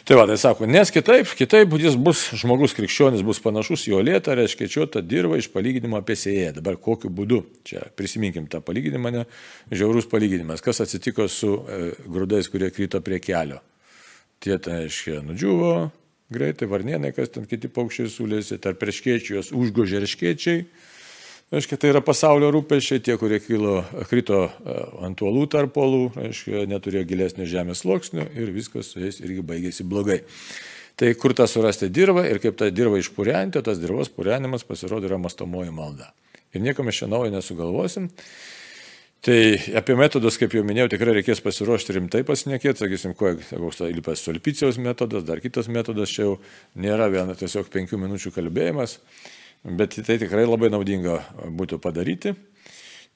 Tai 0.06 0.16
va, 0.18 0.24
tai 0.26 0.38
sako, 0.42 0.66
nes 0.66 0.90
kitaip, 0.90 1.30
kitaip 1.38 1.74
jis 1.78 1.94
bus, 1.94 2.24
žmogus 2.42 2.74
krikščionis 2.74 3.22
bus 3.26 3.38
panašus 3.44 3.84
į 3.86 3.94
olėtą, 4.00 4.34
reiškia, 4.38 4.70
čia 4.74 4.86
tą 4.90 5.04
dirbą 5.06 5.38
iš 5.38 5.52
palyginimo 5.54 6.00
apie 6.00 6.16
sėją. 6.18 6.56
Dabar 6.56 6.80
kokiu 6.82 7.12
būdu, 7.14 7.44
čia 7.70 7.84
prisiminkim 7.98 8.48
tą 8.50 8.64
palyginimą, 8.66 9.12
ne, 9.14 9.26
žiaurus 9.70 10.10
palyginimas, 10.10 10.64
kas 10.66 10.82
atsitiko 10.82 11.28
su 11.30 11.54
e, 11.54 11.92
grūdais, 12.10 12.50
kurie 12.50 12.72
krito 12.74 13.02
prie 13.06 13.22
kelio. 13.22 13.62
Tie, 14.42 14.56
tai 14.58 14.88
reiškia, 14.88 15.20
nudžiuvo, 15.28 15.76
greitai, 16.34 16.72
varnienai, 16.72 17.14
kas 17.14 17.30
ten 17.36 17.46
kiti 17.46 17.70
paukščiai 17.70 18.10
sulėsi, 18.10 18.58
tarp 18.64 18.82
erškėčių 18.88 19.38
jos 19.38 19.54
užgožė 19.54 20.02
erškėčiai. 20.02 20.66
Aiškiai, 21.52 21.76
tai 21.84 21.90
yra 21.92 22.00
pasaulio 22.00 22.48
rūpešiai, 22.56 23.02
tie, 23.04 23.18
kurie 23.20 23.42
kilo, 23.44 23.82
krito 24.08 24.46
e, 24.48 24.76
ant 25.04 25.20
uolų 25.20 25.50
tarp 25.52 25.76
uolų, 25.82 26.06
aiškiai, 26.30 26.62
neturėjo 26.72 27.04
gilesnio 27.10 27.48
žemės 27.52 27.82
sluoksnio 27.84 28.24
ir 28.40 28.54
viskas 28.56 28.94
su 28.94 29.02
jais 29.04 29.20
irgi 29.20 29.44
baigėsi 29.50 29.84
blogai. 29.84 30.22
Tai 30.96 31.10
kur 31.20 31.36
tą 31.36 31.50
surasti 31.52 31.90
dirbą 31.92 32.24
ir 32.30 32.40
kaip 32.40 32.56
tą 32.56 32.70
dirbą 32.72 33.02
išpūrenti, 33.02 33.60
tas 33.68 33.82
dirbos 33.84 34.08
pūrenimas 34.16 34.64
pasirodo 34.64 35.10
yra 35.10 35.20
mastomoji 35.20 35.76
malda. 35.76 36.08
Ir 36.56 36.64
nieko 36.64 36.88
mes 36.88 36.96
čia 37.02 37.12
naujo 37.12 37.34
nesugalvosim. 37.36 38.08
Tai 39.28 39.42
apie 39.82 40.00
metodus, 40.00 40.40
kaip 40.40 40.56
jau 40.56 40.64
minėjau, 40.64 40.94
tikrai 40.96 41.18
reikės 41.20 41.44
pasiruošti 41.44 41.98
rimtai 42.00 42.24
pasinekėti, 42.32 42.86
sakysim, 42.86 43.12
koks 43.20 43.84
įlipas 43.92 44.24
solpicijos 44.24 44.80
metodas, 44.80 45.28
dar 45.28 45.44
kitas 45.44 45.68
metodas, 45.68 46.16
čia 46.16 46.30
jau 46.30 46.40
nėra 46.80 47.12
viena 47.12 47.36
tiesiog 47.36 47.68
penkių 47.76 48.00
minučių 48.08 48.32
kalbėjimas, 48.40 49.02
bet 49.63 49.97
tai 50.06 50.17
tikrai 50.21 50.45
labai 50.47 50.71
naudinga 50.74 51.19
būtų 51.58 51.82
padaryti. 51.84 52.36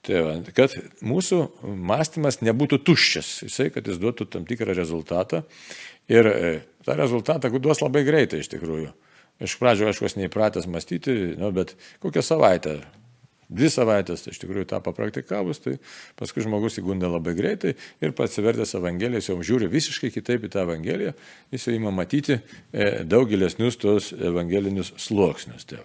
Tai, 0.05 0.19
kad 0.53 0.73
mūsų 1.01 1.39
mąstymas 1.65 2.37
nebūtų 2.45 2.77
tuščias, 2.85 3.29
jisai, 3.47 3.71
kad 3.73 3.87
jis 3.89 3.97
duotų 4.01 4.27
tam 4.35 4.43
tikrą 4.45 4.75
rezultatą 4.77 5.41
ir 6.11 6.29
e, 6.29 6.51
tą 6.85 6.93
rezultatą 6.99 7.49
duos 7.57 7.81
labai 7.81 8.03
greitai 8.05 8.43
iš 8.43 8.51
tikrųjų. 8.53 8.91
Iš 9.41 9.57
pradžio, 9.59 9.89
aišku, 9.89 10.07
neįpratęs 10.21 10.69
mąstyti, 10.71 11.15
nu, 11.41 11.49
bet 11.55 11.73
kokią 12.05 12.21
savaitę 12.23 12.77
Dvi 13.45 13.67
savaitės 13.69 14.23
tai 14.25 14.31
iš 14.33 14.39
tikrųjų 14.41 14.65
tą 14.71 14.79
papraktikavus, 14.81 15.59
tai 15.61 15.75
paskui 16.17 16.41
žmogus 16.41 16.79
įgunda 16.81 17.09
labai 17.11 17.35
greitai 17.37 17.75
ir 18.01 18.15
pasivertęs 18.17 18.73
Evangeliją, 18.79 19.21
jis 19.21 19.29
jau 19.29 19.37
žiūri 19.51 19.69
visiškai 19.69 20.09
kitaip 20.15 20.47
į 20.47 20.51
tą 20.55 20.63
Evangeliją, 20.65 21.13
jis 21.53 21.67
jau 21.69 21.75
ima 21.77 21.93
matyti 21.93 22.39
e, 22.39 23.03
daug 23.05 23.29
gilesnius 23.29 23.77
tos 23.81 24.09
evangelinius 24.17 24.95
sluoksnius. 25.05 25.67
Tai. 25.69 25.83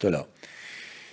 Toliau. 0.00 0.26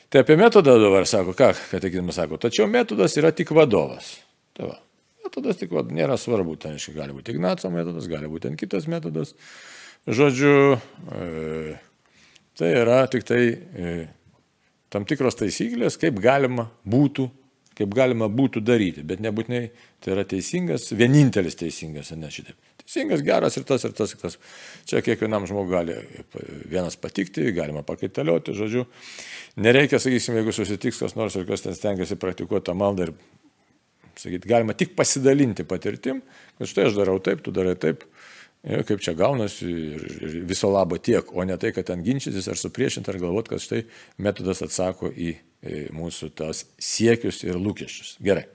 Tai 0.10 0.22
apie 0.24 0.38
metodą 0.40 0.78
dabar 0.80 1.08
sako, 1.08 1.34
ką 1.36 1.52
katekizmas 1.74 2.16
sako, 2.16 2.40
tačiau 2.40 2.68
metodas 2.72 3.18
yra 3.20 3.34
tik 3.36 3.52
vadovas. 3.56 4.14
Tai 4.56 4.70
va, 4.70 4.78
metodas 5.26 5.60
tik 5.60 5.74
vadovas, 5.76 5.98
nėra 5.98 6.16
svarbu, 6.20 6.56
ten 6.62 6.78
aiškiai 6.78 6.96
gali 6.96 7.16
būti 7.18 7.36
Ignaco 7.36 7.72
metodas, 7.74 8.08
gali 8.08 8.30
būti 8.32 8.54
kitas 8.60 8.88
metodas. 8.88 9.34
Žodžiu, 10.08 10.78
e, 11.12 11.74
tai 12.56 12.72
yra 12.80 13.02
tik 13.12 13.28
tai 13.28 13.42
e, 13.52 13.98
tam 14.94 15.04
tikros 15.08 15.36
taisyklės, 15.36 16.00
kaip 16.00 16.22
galima 16.24 16.70
būtų, 16.88 17.28
kaip 17.76 17.92
galima 17.98 18.32
būtų 18.32 18.64
daryti, 18.64 19.04
bet 19.04 19.20
nebūtinai 19.26 19.66
tai 20.00 20.16
yra 20.16 20.24
teisingas, 20.24 20.88
vienintelis 20.96 21.60
teisingas, 21.60 22.16
ne 22.16 22.32
šitaip. 22.32 22.56
Teisingas, 22.88 23.22
geras 23.26 23.58
ir 23.60 23.66
tas, 23.68 23.84
ir 23.84 23.92
tas, 23.96 24.14
ir 24.16 24.22
tas. 24.22 24.38
Čia 24.88 25.02
kiekvienam 25.04 25.44
žmogui 25.50 25.74
gali 25.76 25.96
vienas 26.72 26.96
patikti, 27.00 27.50
galima 27.56 27.84
pakaitalioti, 27.84 28.56
žodžiu. 28.56 28.86
Nereikia, 29.60 30.00
sakysim, 30.00 30.38
jeigu 30.40 30.56
susitiks 30.56 31.02
kas 31.04 31.18
nors 31.20 31.36
ir 31.36 31.44
kas 31.50 31.66
ten 31.66 31.76
stengiasi 31.76 32.16
praktikuoti 32.22 32.70
tą 32.70 32.78
maldą 32.80 33.10
ir, 33.10 33.14
sakyti, 34.16 34.48
galima 34.48 34.78
tik 34.78 34.96
pasidalinti 34.96 35.68
patirtim, 35.68 36.24
kad 36.58 36.72
štai 36.72 36.88
aš 36.88 36.96
darau 37.02 37.20
taip, 37.24 37.44
tu 37.44 37.52
darai 37.52 37.76
taip 37.76 38.08
Ir 38.68 38.82
kaip 38.84 39.00
čia 39.04 39.14
gaunasi 39.16 39.68
ir, 39.70 40.06
ir 40.26 40.32
viso 40.50 40.68
labo 40.72 40.98
tiek, 41.00 41.30
o 41.32 41.44
ne 41.46 41.56
tai, 41.62 41.70
kad 41.76 41.86
ten 41.88 42.02
ginčytis 42.04 42.50
ar 42.50 42.58
supriešinti 42.60 43.12
ar 43.14 43.20
galvoti, 43.22 43.54
kad 43.54 43.64
štai 43.64 43.84
metodas 44.26 44.64
atsako 44.66 45.12
į 45.14 45.36
mūsų 45.96 46.32
tas 46.36 46.66
siekius 46.82 47.44
ir 47.46 47.60
lūkesčius. 47.62 48.18
Gerai. 48.24 48.48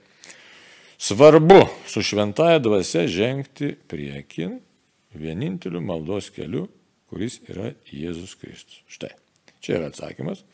Svarbu 1.03 1.65
su 1.87 2.01
šventaja 2.01 2.59
dvasia 2.63 3.07
žengti 3.07 3.73
priekin 3.87 4.59
vieninteliu 5.13 5.81
maldos 5.83 6.29
keliu, 6.31 6.69
kuris 7.11 7.41
yra 7.51 7.73
Jėzus 7.91 8.37
Kristus. 8.39 8.77
Štai. 8.87 9.09
Čia 9.59 9.81
yra 9.81 9.89
atsakymas. 9.91 10.45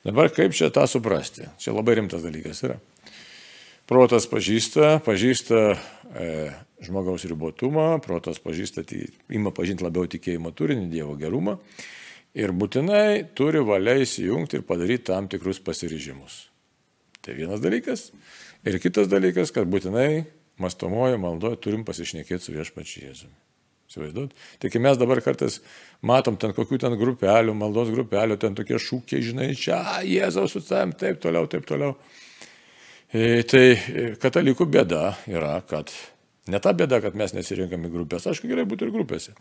Dabar 0.00 0.30
kaip 0.32 0.56
čia 0.56 0.70
tą 0.72 0.86
suprasti? 0.88 1.50
Čia 1.60 1.74
labai 1.76 1.98
rimtas 1.98 2.24
dalykas 2.24 2.62
yra. 2.64 2.78
Protas 3.84 4.24
pažįsta, 4.32 5.02
pažįsta 5.04 5.60
e, 5.68 6.30
žmogaus 6.88 7.28
ribotumą, 7.28 7.98
protas 8.00 8.40
pažįsta, 8.40 8.86
tai 8.88 9.02
ima 9.36 9.52
pažinti 9.52 9.84
labiau 9.84 10.08
tikėjimo 10.08 10.54
turinį, 10.56 10.88
Dievo 10.96 11.18
gerumą 11.20 11.58
ir 12.32 12.56
būtinai 12.56 13.36
turi 13.36 13.60
valia 13.60 13.98
įsijungti 14.00 14.62
ir 14.62 14.64
padaryti 14.64 15.10
tam 15.12 15.28
tikrus 15.28 15.60
pasiryžimus. 15.60 16.46
Tai 17.20 17.36
vienas 17.36 17.60
dalykas. 17.60 18.08
Ir 18.64 18.78
kitas 18.80 19.10
dalykas, 19.12 19.52
kad 19.52 19.68
būtinai 19.68 20.24
mastomojo 20.62 21.18
maldoje 21.20 21.60
turim 21.64 21.82
pasišnekėti 21.84 22.46
su 22.46 22.54
viešpačiu 22.54 23.02
Jėzumi. 23.08 23.36
Įsivaizduot? 23.90 24.32
Kai 24.64 24.80
mes 24.80 24.96
dabar 24.98 25.20
kartais 25.22 25.58
matom 26.02 26.38
ten 26.40 26.54
kokių 26.56 26.78
ten 26.82 26.96
grupelių, 26.98 27.52
maldos 27.58 27.92
grupelių, 27.92 28.38
ten 28.40 28.56
tokie 28.56 28.80
šūkiai, 28.80 29.22
žinai, 29.22 29.50
čia 29.58 29.82
Jėzaus 30.08 30.56
su 30.56 30.64
tam, 30.64 30.94
taip 30.96 31.20
toliau, 31.22 31.46
taip 31.50 31.66
toliau. 31.68 31.92
E, 33.12 33.44
tai 33.46 33.64
e, 33.76 34.06
katalikų 34.20 34.66
bėda 34.72 35.12
yra, 35.30 35.58
kad 35.68 35.92
ne 36.50 36.58
ta 36.64 36.72
bėda, 36.74 37.02
kad 37.04 37.14
mes 37.18 37.36
nesirinkame 37.36 37.92
grupės, 37.92 38.26
aišku, 38.30 38.48
gerai 38.50 38.64
būtų 38.68 38.88
ir 38.88 38.96
grupėse. 38.96 39.36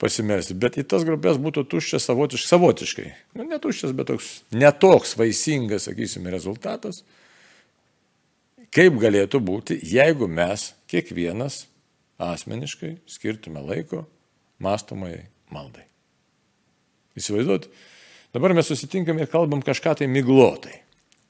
pasimelsti, 0.00 0.56
bet 0.56 0.78
į 0.80 0.86
tas 0.88 1.04
grupės 1.04 1.36
būtų 1.36 1.66
tuščias 1.68 2.06
savotiškai, 2.08 2.48
savotiškai. 2.48 3.08
Nu, 3.36 3.44
ne 3.44 3.58
tuščias, 3.60 3.92
bet 3.92 4.08
toks 4.08 4.30
netoks 4.56 5.12
vaisingas, 5.20 5.84
sakysime, 5.90 6.32
rezultatas. 6.32 7.02
Kaip 8.74 9.00
galėtų 9.02 9.40
būti, 9.42 9.78
jeigu 9.82 10.28
mes 10.30 10.70
kiekvienas 10.90 11.64
asmeniškai 12.20 13.00
skirtume 13.10 13.62
laiko 13.64 14.04
mastomai 14.62 15.26
maldai. 15.50 15.86
Įsivaizduot, 17.18 17.66
dabar 18.36 18.54
mes 18.54 18.68
susitinkame 18.70 19.24
ir 19.24 19.32
kalbam 19.32 19.64
kažką 19.64 19.96
tai 20.00 20.08
miglotai. 20.10 20.76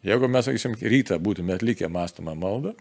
Jeigu 0.05 0.29
mes, 0.33 0.47
sakysim, 0.49 0.77
rytą 0.81 1.19
būtume 1.21 1.57
atlikę 1.57 1.89
mastomą 1.93 2.35
maldą, 2.37 2.73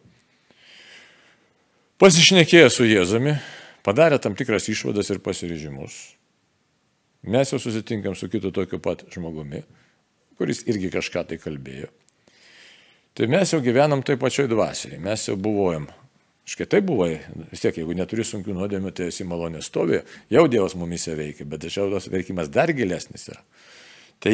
pasišnekėję 2.00 2.70
su 2.72 2.88
Jėzumi, 2.88 3.36
padarė 3.84 4.20
tam 4.24 4.38
tikras 4.40 4.70
išvadas 4.72 5.12
ir 5.12 5.20
pasiryžimus. 5.24 5.98
Mes 7.28 7.52
jau 7.52 7.60
susitinkam 7.60 8.16
su 8.16 8.30
kitu 8.32 8.54
tokiu 8.56 8.80
pat 8.80 9.04
žmogumi, 9.12 9.66
kuris 10.40 10.64
irgi 10.72 10.92
kažką 10.94 11.26
tai 11.28 11.40
kalbėjo. 11.40 11.92
Tai 13.18 13.28
mes 13.32 13.54
jau 13.54 13.60
gyvenam 13.64 14.04
toj 14.06 14.20
pačioj 14.22 14.48
dvasiai, 14.52 15.00
mes 15.04 15.26
jau 15.28 15.36
buvojam. 15.40 15.88
Škai 16.50 16.66
tai 16.66 16.80
buvo, 16.82 17.06
vis 17.52 17.62
tiek, 17.62 17.76
jeigu 17.78 17.94
neturi 17.94 18.26
sunkių 18.26 18.56
nuodėmių, 18.58 18.94
tai 18.96 19.12
esi 19.12 19.26
malonės 19.28 19.70
stovi, 19.70 20.00
jau 20.34 20.48
Dievas 20.50 20.74
mumise 20.80 21.14
veikia, 21.18 21.46
bet 21.46 21.62
tačiau 21.62 21.92
tas 21.94 22.10
veikimas 22.10 22.50
dar 22.50 22.74
gilesnis 22.74 23.28
yra. 23.30 23.44
Tai 24.24 24.34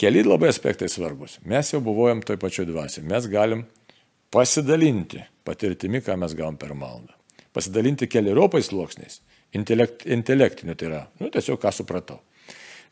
keli 0.00 0.26
labai 0.26 0.52
aspektai 0.52 0.90
svarbus. 0.92 1.38
Mes 1.48 1.72
jau 1.72 1.80
buvojam 1.84 2.20
toj 2.26 2.36
pačioj 2.42 2.68
dvasiai, 2.68 3.08
mes 3.08 3.30
galim 3.32 3.64
pasidalinti 4.34 5.24
patirtimi, 5.46 6.04
ką 6.04 6.18
mes 6.20 6.36
gavom 6.36 6.60
per 6.60 6.76
maldą 6.76 7.14
pasidalinti 7.54 8.06
keliariopais 8.10 8.66
sluoksniais. 8.66 9.20
Intelekt, 9.54 10.06
intelektiniu 10.10 10.74
tai 10.74 10.88
yra, 10.88 11.02
nu, 11.22 11.30
tiesiog 11.30 11.60
ką 11.62 11.70
supratau. 11.72 12.18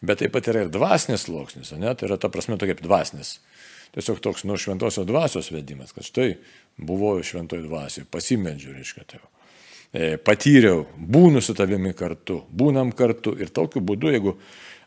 Bet 0.02 0.20
taip 0.22 0.32
pat 0.34 0.48
yra 0.50 0.64
ir 0.64 0.70
dvasinis 0.74 1.26
sluoksnis, 1.26 1.74
ne, 1.78 1.90
tai 1.98 2.08
yra 2.08 2.18
ta 2.18 2.30
prasme 2.30 2.58
tokia 2.58 2.76
kaip 2.76 2.84
dvasinis. 2.86 3.36
Tiesiog 3.92 4.22
toks 4.24 4.46
nuo 4.48 4.57
šventosios 4.57 5.07
dvasios 5.09 5.50
vedimas, 5.52 5.92
kad 5.92 6.07
štai 6.07 6.31
buvau 6.81 7.20
šventoji 7.24 7.66
dvasiai, 7.66 8.09
pasimedžiu, 8.09 8.72
reiškia 8.78 9.05
tėvą. 9.11 9.28
E, 9.92 10.16
patyriau, 10.16 10.87
būnu 10.96 11.42
su 11.44 11.52
tavimi 11.55 11.92
kartu, 11.96 12.38
būnam 12.48 12.94
kartu 12.96 13.35
ir 13.37 13.52
tokiu 13.52 13.83
būdu, 13.85 14.09
jeigu 14.14 14.38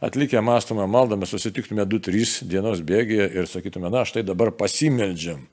atlikę 0.06 0.42
mąstomą 0.42 0.88
maldą 0.90 1.20
mes 1.22 1.30
susitiktume 1.30 1.86
2-3 1.86 2.50
dienos 2.50 2.82
bėgėje 2.82 3.30
ir 3.38 3.50
sakytume, 3.50 3.94
na, 3.94 4.02
štai 4.10 4.26
dabar 4.26 4.50
pasimeldžiam. 4.58 5.46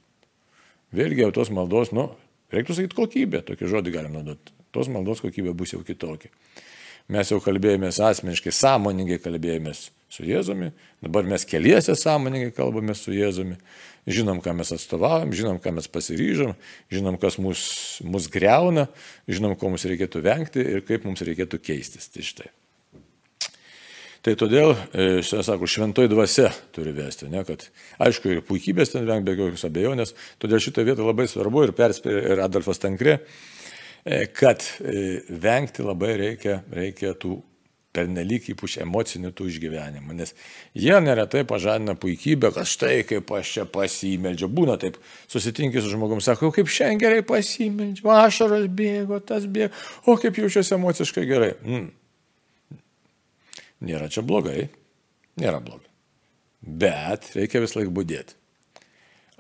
Vėlgi 0.97 1.27
jau 1.27 1.33
tos 1.37 1.53
maldos, 1.53 1.93
nu, 1.93 2.09
Reiktų 2.53 2.77
sakyti 2.77 2.97
kokybė, 2.99 3.41
tokį 3.49 3.71
žodį 3.71 3.95
galim 3.95 4.19
naudoti. 4.19 4.53
Tos 4.77 4.89
maldos 4.93 5.23
kokybė 5.25 5.55
bus 5.57 5.73
jau 5.73 5.81
kitokia. 5.85 6.29
Mes 7.13 7.33
jau 7.33 7.41
kalbėjomės 7.45 7.99
asmeniškai, 8.05 8.53
sąmoningai 8.55 9.19
kalbėjomės 9.25 9.87
su 10.13 10.27
Jėzumi, 10.29 10.73
dabar 11.05 11.25
mes 11.29 11.47
keliese 11.49 11.97
sąmoningai 11.97 12.53
kalbame 12.57 12.95
su 12.99 13.15
Jėzumi, 13.17 13.57
žinom, 14.07 14.43
ką 14.43 14.55
mes 14.59 14.73
atstovavom, 14.75 15.33
žinom, 15.37 15.61
ką 15.63 15.73
mes 15.77 15.89
pasiryžom, 15.91 16.57
žinom, 16.93 17.19
kas 17.23 17.39
mus, 17.41 17.63
mus 18.05 18.27
greuna, 18.33 18.89
žinom, 19.31 19.55
ko 19.59 19.71
mums 19.73 19.87
reikėtų 19.89 20.25
vengti 20.25 20.65
ir 20.75 20.83
kaip 20.89 21.07
mums 21.07 21.23
reikėtų 21.25 21.63
keistis. 21.63 22.11
Tai 22.13 22.27
štai. 22.27 22.51
Tai 24.23 24.37
todėl, 24.39 24.77
e, 24.95 25.07
šiandien 25.27 25.47
sako, 25.49 25.67
šventoji 25.67 26.11
dvasia 26.11 26.53
turi 26.75 26.93
vesti, 26.95 27.27
ne, 27.31 27.41
kad 27.47 27.65
aišku 28.03 28.31
ir 28.31 28.45
puikybės 28.47 28.93
ten 28.93 29.07
vengti 29.09 29.27
be 29.27 29.35
jokios 29.35 29.67
abejonės, 29.67 30.15
todėl 30.39 30.63
šitą 30.63 30.85
vietą 30.87 31.07
labai 31.07 31.27
svarbu 31.31 31.65
ir 31.67 31.73
perspėjo 31.75 32.21
ir 32.31 32.43
Adolfas 32.45 32.79
Tankre, 32.79 33.17
e, 34.05 34.27
kad 34.31 34.63
e, 34.79 35.25
vengti 35.27 35.83
labai 35.83 36.13
reikia, 36.21 36.61
reikia 36.71 37.17
tų 37.19 37.41
pernelyg 37.93 38.49
ypač 38.55 38.79
emocinių 38.83 39.33
tų 39.37 39.49
išgyvenimų, 39.53 40.17
nes 40.17 40.35
jie 40.79 40.95
neretai 41.05 41.45
pažadina 41.49 41.95
puikybę, 41.99 42.53
kad 42.57 42.69
štai 42.69 43.03
kaip 43.09 43.31
aš 43.37 43.55
čia 43.57 43.67
pasimeldžiu, 43.69 44.49
būna 44.49 44.79
taip, 44.81 44.97
susitinkį 45.33 45.83
su 45.83 45.93
žmogum, 45.93 46.23
sako, 46.25 46.53
kaip 46.57 46.73
šiandien 46.73 47.03
gerai 47.03 47.23
pasimeldžiu, 47.29 48.09
ašaros 48.17 48.69
bėgo, 48.73 49.21
tas 49.21 49.45
bėgo, 49.45 49.77
o 50.07 50.17
kaip 50.21 50.41
jaučiuosi 50.41 50.77
emociškai 50.79 51.27
gerai. 51.29 51.55
Mm. 51.67 51.89
Nėra 53.83 54.09
čia 54.13 54.25
blogai, 54.25 54.71
nėra 55.41 55.61
blogai. 55.61 55.91
Bet 56.63 57.33
reikia 57.37 57.61
vis 57.65 57.75
laik 57.75 57.91
būdėti. 57.93 58.39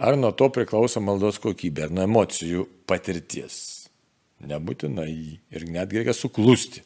Ar 0.02 0.16
nuo 0.18 0.32
to 0.34 0.48
priklauso 0.50 1.00
maldos 1.04 1.38
kokybė, 1.38 1.86
ar 1.86 1.92
nuo 1.94 2.06
emocijų 2.08 2.64
patirties? 2.90 3.56
Nebūtinai. 4.42 5.12
Ir 5.54 5.66
netgi 5.70 6.00
reikia 6.00 6.14
suklusti. 6.16 6.82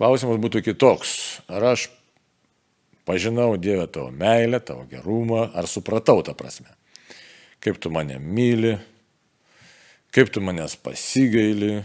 Klausimas 0.00 0.38
būtų 0.40 0.62
kitoks. 0.64 1.10
Ar 1.52 1.74
aš 1.74 1.90
pažinau 3.04 3.58
Dievę 3.60 3.84
tavo 3.92 4.08
meilę, 4.08 4.56
tavo 4.64 4.86
gerumą, 4.88 5.50
ar 5.52 5.68
supratau 5.68 6.22
tą 6.24 6.32
prasme? 6.32 6.72
Kaip 7.60 7.76
tu 7.76 7.92
mane 7.92 8.16
myli, 8.16 8.78
kaip 10.16 10.32
tu 10.32 10.40
manęs 10.40 10.78
pasigaili, 10.80 11.82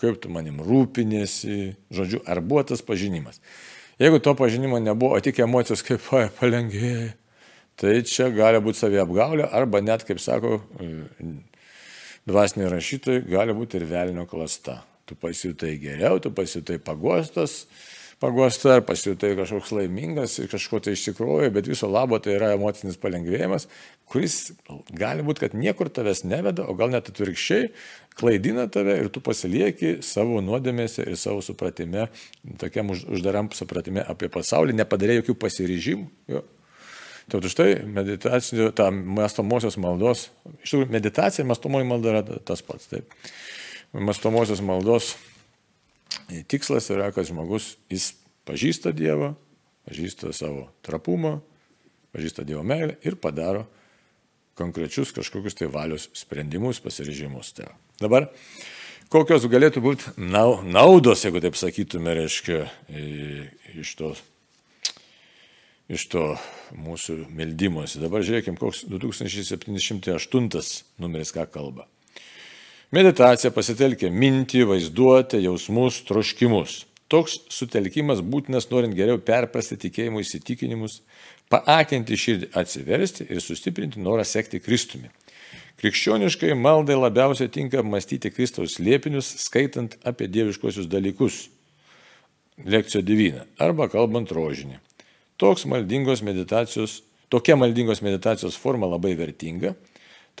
kaip 0.00 0.16
tu 0.24 0.32
manim 0.32 0.62
rūpinėsi, 0.64 1.74
žodžiu, 1.92 2.22
ar 2.24 2.40
buvo 2.40 2.64
tas 2.72 2.80
pažinimas. 2.80 3.42
Jeigu 4.00 4.16
to 4.24 4.32
pažinimo 4.32 4.80
nebuvo, 4.80 5.18
o 5.18 5.20
tik 5.20 5.42
emocijos 5.44 5.84
kaip 5.84 6.08
palengvėja, 6.40 7.10
tai 7.76 7.98
čia 8.08 8.30
gali 8.32 8.64
būti 8.64 8.80
saviapgaulė 8.80 9.44
arba 9.44 9.84
net, 9.84 10.08
kaip 10.08 10.24
sako 10.24 10.62
dvasiniai 12.24 12.72
rašytojai, 12.72 13.26
gali 13.28 13.56
būti 13.60 13.76
ir 13.76 13.90
velnio 13.92 14.24
klasta. 14.30 14.80
Tu 15.10 15.16
pasijutai 15.18 15.72
geriau, 15.82 16.20
tu 16.22 16.30
pasijutai 16.30 16.76
pagostas, 16.78 17.64
pagosta 18.22 18.76
ar 18.76 18.84
pasijutai 18.86 19.32
kažkoks 19.34 19.72
laimingas 19.74 20.36
ir 20.38 20.46
kažko 20.52 20.78
tai 20.84 20.94
iš 20.94 21.08
tikrųjų, 21.08 21.48
bet 21.56 21.66
viso 21.66 21.88
labo 21.90 22.20
tai 22.22 22.36
yra 22.36 22.52
emocinis 22.54 23.00
palengvėjimas, 23.00 23.66
kuris 24.10 24.52
gali 24.94 25.24
būti, 25.26 25.42
kad 25.46 25.56
niekur 25.58 25.90
tavęs 25.90 26.22
neveda, 26.28 26.68
o 26.70 26.76
gal 26.78 26.92
net 26.94 27.10
atvirkščiai 27.10 27.72
klaidina 28.20 28.68
tave 28.70 29.00
ir 29.00 29.10
tu 29.10 29.22
pasilieki 29.24 29.96
savo 30.06 30.38
nuodėmėse 30.44 31.08
ir 31.08 31.18
savo 31.18 31.42
supratime, 31.42 32.06
tokiam 32.60 32.92
uždaram 32.94 33.50
supratime 33.56 34.04
apie 34.06 34.30
pasaulį, 34.30 34.78
nepadarė 34.78 35.20
jokių 35.20 35.38
pasiryžimų. 35.42 36.08
Jo. 36.36 36.44
Tai 37.30 37.38
už 37.46 37.54
tai 37.54 37.68
meditacinio, 37.86 38.70
ta 38.74 38.88
mastomosios 38.90 39.78
maldos, 39.78 40.28
iš 40.60 40.72
tikrųjų 40.72 40.90
meditacija, 40.92 41.46
mastomoji 41.46 41.86
malda 41.86 42.14
yra 42.14 42.22
tas 42.46 42.62
pats. 42.66 42.90
Taip. 42.90 43.14
Mastomosios 43.92 44.60
maldos 44.62 45.16
tikslas 46.48 46.90
yra, 46.94 47.10
kad 47.14 47.26
žmogus 47.26 47.74
jis 47.90 48.12
pažįsta 48.46 48.92
Dievą, 48.94 49.34
pažįsta 49.88 50.30
savo 50.36 50.68
trapumą, 50.86 51.40
pažįsta 52.14 52.46
Dievo 52.46 52.62
meilę 52.66 52.96
ir 53.06 53.18
padaro 53.18 53.66
konkrečius 54.60 55.12
kažkokius 55.16 55.56
tai 55.58 55.70
valios 55.72 56.08
sprendimus, 56.14 56.80
pasirežimus. 56.84 57.52
Tai 57.56 57.72
Dabar, 58.00 58.28
kokios 59.12 59.46
galėtų 59.50 59.82
būti 59.84 60.14
naudos, 60.20 61.24
jeigu 61.24 61.40
taip 61.42 61.56
sakytume, 61.58 62.14
reiškia, 62.16 62.64
iš 63.80 63.94
to, 63.98 64.14
iš 65.90 66.06
to 66.12 66.24
mūsų 66.76 67.26
meldymosi. 67.34 68.02
Dabar 68.02 68.22
žiūrėkime, 68.26 68.60
koks 68.60 68.84
2708 68.86 70.84
numeris 71.02 71.34
ką 71.34 71.44
kalba. 71.50 71.88
Meditacija 72.90 73.52
pasitelkia 73.54 74.08
mintį, 74.10 74.64
vaizduotę, 74.66 75.38
jausmus, 75.38 76.00
troškimus. 76.08 76.72
Toks 77.10 77.36
sutelkimas 77.54 78.18
būtinas 78.18 78.66
norint 78.72 78.96
geriau 78.98 79.20
perprasti 79.22 79.76
tikėjimo 79.78 80.18
įsitikinimus, 80.24 80.96
paakinti 81.54 82.18
širdį 82.18 82.48
atsiversti 82.58 83.28
ir 83.30 83.38
sustiprinti 83.44 84.02
norą 84.02 84.24
sekti 84.26 84.58
Kristumi. 84.58 85.06
Krikščioniškai 85.78 86.56
maldai 86.58 86.96
labiausiai 86.98 87.52
tinka 87.54 87.84
mąstyti 87.86 88.32
Kristaus 88.34 88.80
liepinius, 88.82 89.28
skaitant 89.38 89.94
apie 90.02 90.26
dieviškosius 90.26 90.90
dalykus. 90.90 91.44
Lekcijo 92.66 93.04
divina 93.06 93.46
arba 93.62 93.86
kalbant 93.88 94.34
rožinį. 94.34 94.80
Toks 95.38 95.62
maldingos 95.70 96.24
meditacijos, 96.26 97.04
tokia 97.30 97.54
maldingos 97.54 98.02
meditacijos 98.02 98.58
forma 98.58 98.90
labai 98.90 99.14
vertinga, 99.14 99.76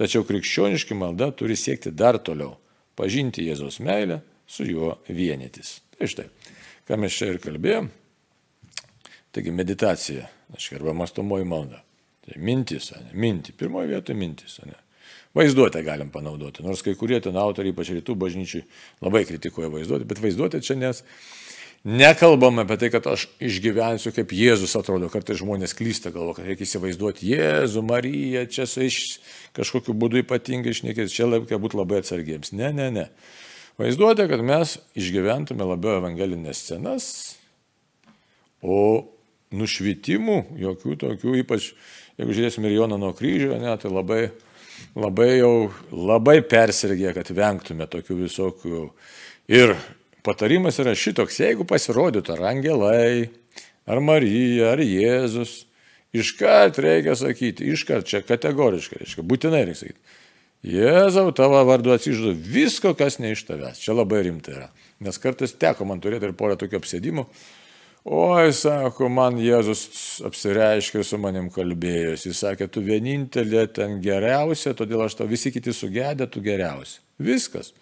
tačiau 0.00 0.24
krikščioniški 0.24 0.96
malda 0.96 1.30
turi 1.36 1.56
siekti 1.56 1.92
dar 1.92 2.18
toliau- 2.18 2.56
pažinti 2.98 3.44
Jėzaus 3.44 3.80
meilę, 3.80 4.22
su 4.46 4.64
juo 4.64 4.98
vienytis. 5.08 5.80
Tai 5.96 6.08
štai, 6.08 6.28
ką 6.88 6.98
mes 6.98 7.14
čia 7.14 7.30
ir 7.30 7.38
kalbėjom. 7.38 7.90
Taigi 9.30 9.52
meditacija, 9.54 10.28
arba 10.74 10.92
mastomoji 10.92 11.46
malda. 11.46 11.84
Tai 12.26 12.40
mintis, 12.42 12.90
ne? 12.90 13.10
minti. 13.14 13.52
Pirmoje 13.52 13.88
vietoje 13.88 14.16
mintis, 14.18 14.58
ne? 14.66 14.74
Vaizduotę 15.34 15.84
galim 15.86 16.10
panaudoti, 16.10 16.64
nors 16.66 16.82
kai 16.82 16.96
kurie 16.98 17.20
ten 17.22 17.36
autoriai, 17.38 17.70
ypač 17.70 17.92
rytų 17.94 18.16
bažnyčiai, 18.18 18.64
labai 19.00 19.22
kritikuoja 19.28 19.70
vaizduotę, 19.70 20.08
bet 20.10 20.18
vaizduotė 20.18 20.58
čia 20.66 20.74
nes 20.74 21.04
nekalbam 21.84 22.60
apie 22.62 22.76
tai, 22.80 22.90
kad 22.92 23.08
aš 23.10 23.26
išgyvensiu, 23.42 24.12
kaip 24.16 24.34
Jėzus 24.36 24.76
atrodo, 24.78 25.08
kartais 25.12 25.40
žmonės 25.40 25.74
klysta 25.78 26.12
galvo, 26.14 26.34
kad 26.36 26.48
reikia 26.48 26.66
įsivaizduoti 26.68 27.32
Jėzų, 27.32 27.84
Mariją, 27.88 28.46
čia 28.52 28.68
su 28.68 28.84
iš 28.86 29.00
kažkokiu 29.56 29.96
būdu 29.96 30.22
ypatingai 30.24 30.74
išnekėti, 30.76 31.14
čia 31.14 31.28
reikia 31.30 31.60
būti 31.62 31.80
labai 31.80 32.02
atsargiems. 32.04 32.54
Ne, 32.56 32.72
ne, 32.76 32.90
ne. 32.94 33.08
Vaizduotė, 33.80 34.28
kad 34.28 34.44
mes 34.44 34.76
išgyventume 34.98 35.64
labiau 35.64 36.02
evangelinės 36.02 36.66
scenas 36.66 37.12
O 38.60 39.08
nušvitimų, 39.56 40.36
jokių 40.60 40.96
tokių, 41.00 41.34
ypač 41.40 41.70
jeigu 42.20 42.36
žiūrėsime 42.36 42.68
ir 42.68 42.76
Joną 42.76 42.98
nuo 43.00 43.14
kryžio, 43.16 43.56
ne, 43.58 43.72
tai 43.80 43.90
labai, 43.90 44.20
labai 44.94 45.30
jau, 45.38 45.70
labai 45.90 46.38
persirgė, 46.44 47.14
kad 47.16 47.32
vengtume 47.34 47.88
tokių 47.90 48.18
visokių. 48.20 48.82
Ir 49.50 49.74
patarimas 50.26 50.78
yra 50.82 50.94
šitoks, 50.96 51.40
jeigu 51.42 51.66
pasirodytų 51.68 52.36
ar 52.36 52.46
angelai, 52.52 53.30
ar 53.88 54.00
Marija, 54.04 54.72
ar 54.74 54.82
Jėzus, 54.84 55.64
iškart 56.16 56.80
reikia 56.82 57.16
sakyti, 57.18 57.70
iškart 57.74 58.08
čia 58.10 58.22
kategoriškai, 58.26 59.02
reiškia, 59.04 59.26
būtinai 59.26 59.64
reikia 59.68 59.84
sakyti. 59.84 60.18
Jėzau, 60.70 61.30
tavo 61.32 61.62
vardu 61.64 61.94
atsižadu 61.94 62.34
visko, 62.36 62.92
kas 62.92 63.16
ne 63.16 63.30
iš 63.32 63.46
tavęs. 63.48 63.80
Čia 63.80 63.94
labai 63.96 64.26
rimtai 64.26 64.58
yra. 64.58 64.66
Nes 65.00 65.16
kartais 65.16 65.54
teko 65.56 65.86
man 65.88 66.02
turėti 66.04 66.28
ir 66.28 66.36
porą 66.36 66.58
tokių 66.60 66.82
apsėdimų, 66.82 67.24
Oi, 68.08 68.48
sako, 68.56 69.10
man 69.12 69.36
Jėzus 69.36 69.82
apsireiškė 70.24 71.02
su 71.04 71.18
manim 71.20 71.50
kalbėjus. 71.52 72.24
Jis 72.30 72.38
sakė, 72.40 72.64
tu 72.72 72.80
vienintelė 72.80 73.66
ten 73.76 73.98
geriausia, 74.00 74.72
todėl 74.72 75.04
aš 75.04 75.18
tau 75.18 75.26
visi 75.28 75.52
kiti 75.52 75.74
sugedė, 75.76 76.24
tu 76.24 76.40
geriausia. 76.40 77.02
Viskas. 77.20 77.74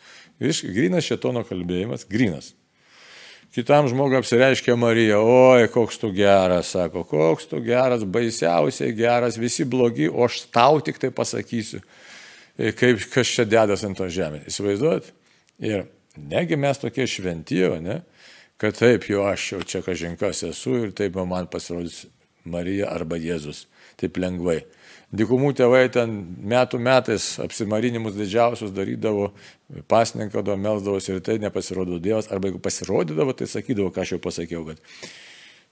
Vis, 0.43 0.63
grinas 0.63 1.07
šetono 1.09 1.43
kalbėjimas, 1.47 2.07
grinas. 2.09 2.53
Kitam 3.55 3.87
žmogui 3.89 4.19
apsireiškė 4.19 4.75
Marija, 4.77 5.19
oi, 5.25 5.71
koks 5.73 5.97
tu 6.03 6.11
geras, 6.13 6.75
sako, 6.75 7.03
koks 7.09 7.49
tu 7.49 7.63
geras, 7.65 8.05
baisiausiai 8.05 8.93
geras, 8.97 9.39
visi 9.41 9.65
blogi, 9.65 10.07
o 10.09 10.27
aš 10.27 10.43
tau 10.53 10.83
tik 10.85 11.01
tai 11.01 11.09
pasakysiu, 11.17 11.81
e, 12.59 12.75
kaip 12.77 13.01
kas 13.15 13.33
čia 13.33 13.47
dedas 13.49 13.87
ant 13.89 13.97
to 13.97 14.11
žemės. 14.13 14.45
Įsivaizduot? 14.53 15.09
Ir 15.65 15.87
negi 16.29 16.61
mes 16.61 16.81
tokie 16.83 17.09
šventyjo, 17.09 17.79
ne? 17.83 18.03
kad 18.59 18.75
taip 18.75 19.07
jau 19.07 19.23
aš 19.31 19.53
jau 19.53 19.61
čia 19.63 19.81
kažinkas 19.87 20.43
esu 20.49 20.75
ir 20.83 20.95
taip 20.97 21.17
man 21.31 21.47
pasirodys 21.51 22.05
Marija 22.45 22.91
arba 22.91 23.17
Jėzus. 23.21 23.67
Taip 23.99 24.19
lengvai. 24.19 24.61
Dikumų 25.09 25.55
tėvai 25.57 25.87
ten 25.93 26.19
metų 26.45 26.81
metais 26.85 27.31
apsimarinimus 27.41 28.13
didžiausius 28.19 28.75
darydavo, 28.77 29.31
pasninkado, 29.89 30.57
melsdavosi 30.61 31.15
ir 31.15 31.23
tai 31.25 31.39
nepasirodo 31.41 31.97
Dievas, 32.03 32.29
arba 32.29 32.51
jeigu 32.51 32.61
pasirodydavo, 32.61 33.33
tai 33.37 33.49
sakydavo, 33.49 33.89
ką 33.95 34.05
aš 34.05 34.15
jau 34.15 34.21
pasakiau, 34.27 34.67
kad 34.69 34.83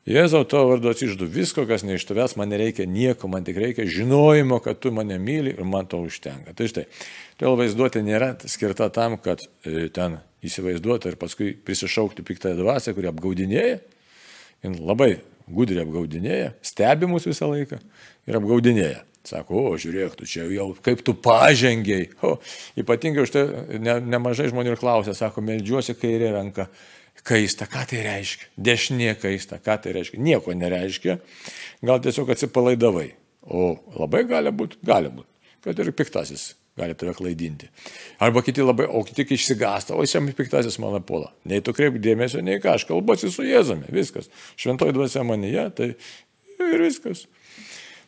Jėzau, 0.07 0.45
tavo 0.47 0.69
vardu 0.71 0.93
atsiždu 0.93 1.27
visko, 1.27 1.65
kas 1.67 1.83
ne 1.83 1.97
iš 1.99 2.05
tavęs, 2.07 2.37
man 2.39 2.53
nereikia 2.53 2.85
nieko, 2.87 3.27
man 3.27 3.43
tik 3.43 3.57
reikia 3.59 3.89
žinojimo, 3.91 4.61
kad 4.63 4.79
tu 4.79 4.93
mane 4.95 5.17
myli 5.19 5.51
ir 5.57 5.67
man 5.67 5.89
to 5.91 5.99
užtenka. 6.07 6.55
Tai 6.55 6.69
štai, 6.71 6.85
todėl 7.41 7.59
vaizduotė 7.59 8.05
nėra 8.07 8.29
skirta 8.47 8.87
tam, 8.95 9.17
kad 9.19 9.43
e, 9.67 9.89
ten 9.91 10.21
įsivaizduoti 10.47 11.11
ir 11.11 11.19
paskui 11.19 11.51
prisišaukti 11.59 12.23
piktąją 12.23 12.55
dvasę, 12.61 12.95
kuri 12.95 13.11
apgaudinėja, 13.11 13.81
jin 14.63 14.79
labai 14.87 15.17
gudriai 15.51 15.83
apgaudinėja, 15.83 16.55
stebi 16.63 17.11
mus 17.11 17.27
visą 17.27 17.51
laiką 17.51 17.83
ir 18.31 18.39
apgaudinėja. 18.39 19.03
Sako, 19.27 19.65
o 19.73 19.79
žiūrėk, 19.81 20.15
tu 20.21 20.29
čia 20.31 20.45
jau 20.53 20.69
kaip 20.87 21.03
tu 21.07 21.17
pažengiai. 21.19 22.11
O, 22.27 22.37
ypatingai 22.79 23.25
už 23.27 23.33
tai 23.35 23.47
ne, 23.83 23.99
nemažai 24.05 24.51
žmonių 24.53 24.77
ir 24.77 24.81
klausia, 24.81 25.17
sako, 25.19 25.43
meldžiuosi 25.47 25.97
kairė 25.99 26.31
ranka. 26.37 26.69
Kaista, 27.27 27.67
ką 27.67 27.83
tai 27.91 28.05
reiškia? 28.05 28.53
Dešinė 28.61 29.17
kaista, 29.19 29.59
ką 29.59 29.81
tai 29.83 29.97
reiškia? 29.97 30.21
Nieko 30.23 30.55
nereiškia. 30.55 31.17
Gal 31.89 31.99
tiesiog 32.05 32.31
atsipalaidavai. 32.37 33.09
O 33.51 33.73
labai 33.97 34.23
gali 34.29 34.53
būti, 34.55 34.79
gali 34.87 35.11
būti, 35.11 35.31
kad 35.65 35.83
ir 35.83 35.91
piktasis 35.97 36.53
gali 36.77 36.95
tave 36.95 37.15
klaidinti. 37.17 37.69
Arba 38.21 38.43
kiti 38.45 38.63
labai, 38.63 38.87
o 38.87 39.01
kiti 39.05 39.25
išsigąsta, 39.35 39.97
o 39.97 40.05
šiam 40.07 40.29
piktasis 40.37 40.77
mano 40.83 41.01
puola. 41.01 41.31
Nei 41.49 41.63
tu 41.65 41.73
kreip 41.77 41.97
dėmesio, 42.03 42.43
nei 42.45 42.61
ką, 42.61 42.77
aš 42.77 42.85
kalbuosi 42.89 43.31
su 43.33 43.47
Jėzumi, 43.47 43.89
viskas. 43.97 44.29
Šventoji 44.61 44.93
dvasia 44.97 45.25
manyje, 45.25 45.65
tai 45.79 45.89
ir 46.61 46.85
viskas. 46.85 47.25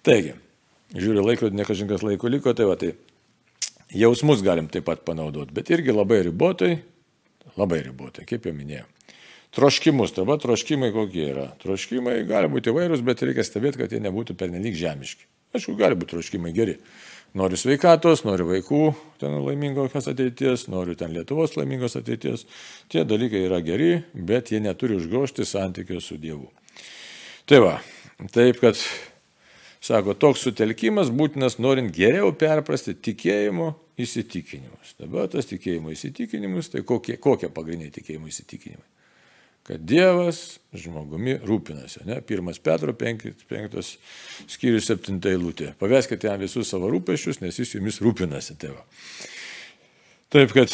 Taigi, 0.05 0.35
žiūriu 0.95 1.25
laikrodį, 1.25 1.59
nekažinkas 1.61 2.05
laiko 2.07 2.31
liko, 2.33 2.55
tai 2.57 2.69
va, 2.69 2.77
tai 2.81 2.95
jausmus 3.95 4.45
galim 4.45 4.69
taip 4.73 4.87
pat 4.89 5.05
panaudoti, 5.07 5.55
bet 5.57 5.73
irgi 5.75 5.95
labai 5.95 6.23
ribotai, 6.29 6.77
labai 7.59 7.83
ribotai, 7.87 8.27
kaip 8.29 8.49
jau 8.49 8.55
minėjau. 8.57 8.87
Troškimus, 9.57 10.13
tai 10.13 10.27
va, 10.29 10.37
troškimai 10.41 10.91
kokie 10.93 11.25
yra. 11.31 11.47
Troškimai 11.63 12.21
gali 12.29 12.51
būti 12.53 12.69
įvairūs, 12.69 13.01
bet 13.05 13.25
reikia 13.25 13.47
stebėti, 13.47 13.81
kad 13.81 13.95
jie 13.95 14.01
nebūtų 14.05 14.37
pernelyg 14.39 14.77
žemiški. 14.77 15.25
Aišku, 15.57 15.73
gali 15.79 15.97
būti 15.97 16.13
troškimai 16.13 16.53
geri. 16.53 16.77
Noriu 17.37 17.59
sveikatos, 17.61 18.23
noriu 18.25 18.47
vaikų, 18.49 18.83
ten 19.21 19.35
laimingos 19.45 20.09
ateities, 20.09 20.67
noriu 20.73 20.95
ten 20.97 21.13
Lietuvos 21.13 21.57
laimingos 21.57 21.97
ateities. 21.97 22.45
Tie 22.93 23.05
dalykai 23.09 23.43
yra 23.49 23.61
geri, 23.65 24.03
bet 24.13 24.53
jie 24.53 24.61
neturi 24.65 24.97
užgošti 24.97 25.45
santykio 25.49 26.01
su 26.05 26.17
Dievu. 26.21 26.49
Tai 27.49 27.61
va, 27.65 27.75
taip 28.33 28.61
kad, 28.61 28.81
sako, 29.85 30.15
toks 30.15 30.45
sutelkimas 30.47 31.13
būtinas 31.15 31.59
norint 31.63 31.93
geriau 31.95 32.33
perprasti 32.37 32.95
tikėjimo 32.95 33.73
įsitikinimus. 33.99 34.95
Dabar 35.01 35.31
tas 35.33 35.49
tikėjimo 35.51 35.93
įsitikinimus, 35.95 36.71
tai 36.75 36.85
kokie, 36.87 37.19
kokie 37.23 37.51
pagrindiniai 37.53 37.95
tikėjimo 37.95 38.31
įsitikinimai? 38.31 38.87
kad 39.69 39.83
Dievas 39.85 40.57
žmogumi 40.73 41.35
rūpinasi. 41.45 42.07
Ne? 42.09 42.23
Pirmas 42.25 42.57
Petro 42.65 42.95
5, 42.97 43.27
5 43.51 43.91
skyrius 44.49 44.89
7 44.89 45.19
eilutė. 45.29 45.75
Paveskite 45.81 46.31
jam 46.31 46.41
visus 46.41 46.71
savo 46.73 46.89
rūpešius, 46.95 47.43
nes 47.43 47.59
jis 47.61 47.75
jumis 47.77 48.01
rūpinasi, 48.01 48.57
tėva. 48.63 48.81
Taip 50.33 50.55
kad, 50.57 50.73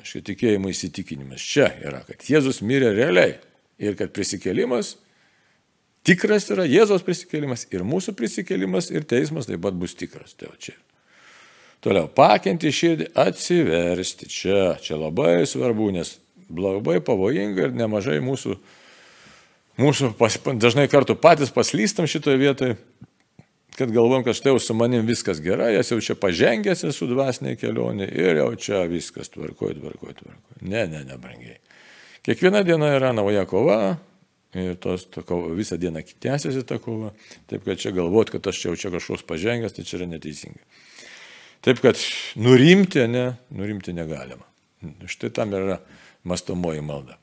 aišku, 0.00 0.22
tikėjimo 0.30 0.72
įsitikinimas 0.72 1.44
čia 1.44 1.68
yra, 1.84 2.00
kad 2.08 2.24
Jėzus 2.24 2.62
mirė 2.64 2.94
realiai 2.96 3.36
ir 3.82 4.00
kad 4.00 4.14
prisikėlimas 4.16 4.94
tikras 6.06 6.48
yra 6.52 6.66
Jėzos 6.68 7.04
prisikėlimas 7.06 7.66
ir 7.72 7.84
mūsų 7.86 8.14
prisikėlimas 8.18 8.90
ir 8.94 9.06
teismas 9.08 9.48
taip 9.50 9.62
pat 9.64 9.76
bus 9.78 9.94
tikras. 9.98 10.34
Tai 10.38 10.50
čia. 10.62 10.76
Toliau, 11.82 12.06
pakinti 12.06 12.70
širdį, 12.70 13.08
atsiversti 13.18 14.28
čia, 14.30 14.76
čia 14.82 14.94
labai 15.00 15.42
svarbu, 15.50 15.88
nes 15.96 16.14
labai 16.54 17.00
pavojinga 17.02 17.66
ir 17.66 17.74
nemažai 17.74 18.20
mūsų, 18.22 18.54
mūsų 19.82 20.12
pas, 20.18 20.36
dažnai 20.62 20.86
kartu 20.92 21.16
patys 21.18 21.50
paslystam 21.50 22.06
šitoje 22.06 22.38
vietoje, 22.38 22.76
kad 23.74 23.90
galvom, 23.90 24.22
kad 24.22 24.38
štai 24.38 24.52
jau 24.52 24.60
su 24.62 24.76
manim 24.78 25.02
viskas 25.08 25.40
gerai, 25.42 25.72
jas 25.74 25.90
jau 25.90 25.98
čia 26.04 26.14
pažengęs 26.22 26.84
esu 26.86 27.08
dvasiniai 27.10 27.58
kelionė 27.58 28.06
ir 28.14 28.38
jau 28.44 28.52
čia 28.54 28.84
viskas 28.86 29.32
tvarkoju, 29.34 29.80
tvarkoju, 29.80 30.16
tvarkoju. 30.20 30.62
Ne, 30.62 30.86
ne, 30.86 31.02
ne, 31.08 31.18
brangiai. 31.18 31.58
Kiekviena 32.22 32.62
diena 32.62 32.92
yra 32.94 33.10
nauja 33.16 33.42
kova 33.50 33.96
ir 34.58 34.76
tos, 34.80 35.06
to, 35.08 35.24
kova, 35.26 35.52
visą 35.56 35.78
dieną 35.80 36.02
tęsiasi 36.20 36.64
ta 36.68 36.78
kova, 36.82 37.12
taip 37.50 37.64
kad 37.64 37.80
čia 37.80 37.94
galvot, 37.96 38.32
kad 38.32 38.46
aš 38.50 38.64
jau 38.66 38.74
čia 38.76 38.92
kažkoks 38.92 39.24
pažengęs, 39.28 39.76
tai 39.76 39.86
čia 39.88 40.00
yra 40.00 40.10
neteisinga. 40.12 40.60
Taip 41.62 41.80
kad 41.84 42.00
nurimti, 42.36 43.06
ne, 43.08 43.26
nurimti 43.54 43.94
negalima. 43.96 44.44
Štai 45.06 45.30
tam 45.30 45.54
yra 45.54 45.78
mastomoji 46.26 46.82
malda. 46.84 47.21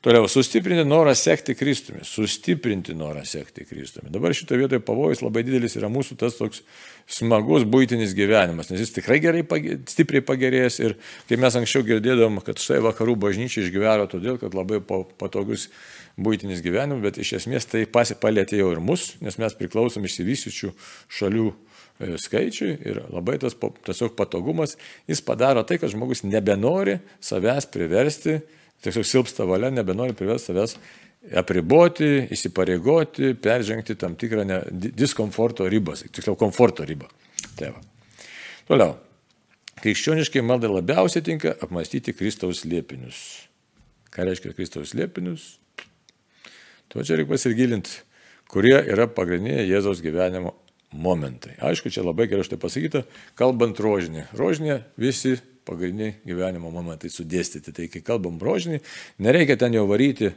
Toliau, 0.00 0.24
sustiprinti 0.32 0.80
norą 0.88 1.12
sekti 1.14 1.52
Kristumi. 1.54 2.00
Sustiprinti 2.08 2.94
norą 2.96 3.20
sekti 3.28 3.66
Kristumi. 3.68 4.08
Dabar 4.08 4.32
šitoje 4.32 4.62
vietoje 4.62 4.80
pavojus 4.80 5.20
labai 5.20 5.42
didelis 5.44 5.74
yra 5.76 5.90
mūsų 5.92 6.14
tas 6.22 6.38
toks 6.38 6.62
smagus 7.04 7.66
būtinis 7.68 8.14
gyvenimas, 8.16 8.70
nes 8.70 8.80
jis 8.80 8.94
tikrai 8.96 9.18
gerai, 9.20 9.42
stipriai 9.92 10.22
pagerėjęs 10.24 10.78
ir 10.80 10.94
kaip 11.28 11.42
mes 11.42 11.58
anksčiau 11.60 11.84
girdėdom, 11.84 12.38
kad 12.46 12.62
štai 12.62 12.78
vakarų 12.86 13.18
bažnyčia 13.26 13.60
išgyveno 13.66 14.06
todėl, 14.08 14.38
kad 14.40 14.56
labai 14.56 14.78
patogus 15.20 15.66
būtinis 16.16 16.62
gyvenimas, 16.64 17.02
bet 17.04 17.18
iš 17.20 17.34
esmės 17.42 17.68
tai 17.68 17.82
pasipalėtė 17.84 18.62
jau 18.62 18.70
ir 18.72 18.80
mus, 18.80 19.18
nes 19.20 19.36
mes 19.42 19.56
priklausom 19.58 20.06
išsivysiučių 20.08 20.70
šalių 21.18 21.50
e, 21.50 22.14
skaičiui 22.24 22.70
ir 22.88 23.02
labai 23.12 23.36
tas 23.42 23.58
tiesiog 23.58 24.16
patogumas, 24.16 24.78
jis 25.10 25.20
padaro 25.28 25.66
tai, 25.68 25.76
kad 25.82 25.92
žmogus 25.92 26.24
nebenori 26.24 27.02
savęs 27.20 27.68
priversti, 27.68 28.38
tiesiog 28.84 29.06
silpsta 29.06 29.46
valia, 29.48 29.70
nebenori 29.74 30.16
priversti 30.16 30.52
savęs 30.52 30.76
apriboti, 31.36 32.08
įsipareigoti, 32.32 33.34
peržengti 33.42 33.96
tam 34.00 34.16
tikrą 34.18 34.46
ne, 34.48 34.60
diskomforto 34.72 35.68
ribą, 35.68 35.96
tiksliau 36.00 36.36
komforto 36.40 36.86
ribą. 36.88 37.10
Tai 37.58 37.74
va. 37.74 37.82
Toliau. 38.68 38.96
Krikščioniškai 39.80 40.42
maldai 40.44 40.68
labiausiai 40.68 41.24
tinka 41.24 41.54
apmastyti 41.64 42.12
Kristaus 42.16 42.66
liepinius. 42.68 43.20
Ką 44.12 44.26
reiškia 44.28 44.52
Kristaus 44.56 44.92
liepinius? 44.96 45.54
Tuo 46.90 47.04
čia 47.06 47.16
reikia 47.16 47.32
pasigilinti, 47.32 48.00
kurie 48.50 48.74
yra 48.80 49.06
pagrindiniai 49.08 49.68
Jėzaus 49.68 50.02
gyvenimo 50.04 50.56
momentai. 50.92 51.54
Aišku, 51.62 51.92
čia 51.94 52.02
labai 52.04 52.26
gerai 52.28 52.44
štai 52.44 52.58
pasakyta, 52.60 53.04
kalbant 53.38 53.78
rožinį. 53.80 54.26
Rožinė 54.36 54.80
visi 55.00 55.36
pagrindiniai 55.68 56.18
gyvenimo 56.26 56.72
momentai 56.72 57.10
sudėstyti. 57.12 57.74
Tai 57.76 57.88
kai 57.92 58.02
kalbam 58.06 58.38
rožinį, 58.42 58.80
nereikia 59.22 59.58
ten 59.60 59.76
jau 59.76 59.86
varyti 59.90 60.32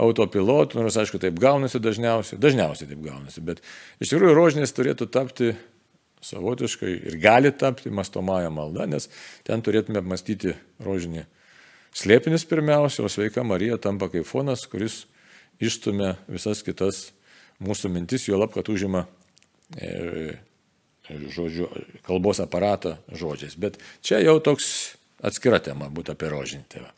autopilotų, 0.00 0.80
nors 0.82 0.96
aišku, 0.98 1.20
taip 1.22 1.36
gaunasi 1.42 1.78
dažniausiai, 1.82 2.40
dažniausiai 2.42 2.90
taip 2.90 3.04
gaunasi, 3.04 3.44
bet 3.46 3.62
iš 4.02 4.10
tikrųjų 4.10 4.34
rožinės 4.34 4.74
turėtų 4.74 5.06
tapti 5.14 5.52
savotiškai 6.24 6.90
ir 7.10 7.18
gali 7.22 7.52
tapti 7.54 7.92
mastomąją 7.94 8.50
maldą, 8.50 8.88
nes 8.90 9.06
ten 9.46 9.62
turėtume 9.62 10.00
apmastyti 10.00 10.56
rožinį 10.82 11.26
slėpinis 11.94 12.44
pirmiausia, 12.48 13.04
o 13.04 13.10
sveika 13.10 13.44
Marija 13.46 13.78
tampa 13.78 14.10
kaip 14.12 14.26
fonas, 14.26 14.66
kuris 14.70 15.04
išstumia 15.62 16.14
visas 16.26 16.64
kitas 16.66 17.06
mūsų 17.62 17.90
mintis, 17.94 18.26
jo 18.28 18.38
lab, 18.40 18.52
kad 18.54 18.68
užima 18.72 19.04
e, 19.78 20.34
žodžiu, 21.08 21.68
kalbos 22.06 22.40
aparatą 22.40 22.96
žodžiais. 23.12 23.56
Bet 23.60 23.78
čia 24.04 24.22
jau 24.24 24.38
toks 24.40 24.96
atskira 25.24 25.60
tema 25.62 25.90
būtų 25.92 26.14
apie 26.14 26.30
rožinį 26.32 26.66
tėvą. 26.72 26.90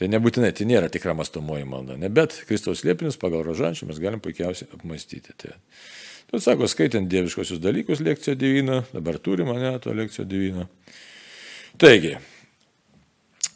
Tai 0.00 0.08
nebūtinai, 0.08 0.48
tai 0.56 0.64
nėra 0.64 0.88
tikra 0.88 1.12
mastomoji 1.12 1.66
malda, 1.68 1.98
ne, 2.00 2.08
bet 2.08 2.38
Kristaus 2.48 2.86
liepinius 2.88 3.20
pagal 3.20 3.44
rožančių 3.44 3.90
mes 3.90 3.98
galim 4.00 4.22
puikiausiai 4.24 4.70
apmastyti. 4.72 5.34
Tai, 5.36 5.52
tu 6.30 6.40
sako, 6.40 6.70
skaitant 6.72 7.10
dieviškosius 7.10 7.60
dalykus 7.60 8.00
lekciją 8.00 8.38
divina, 8.40 8.80
dabar 8.94 9.20
turime 9.20 9.58
ne 9.60 9.74
to 9.84 9.92
lekciją 9.92 10.24
divina. 10.24 10.64
Taigi, 11.80 12.14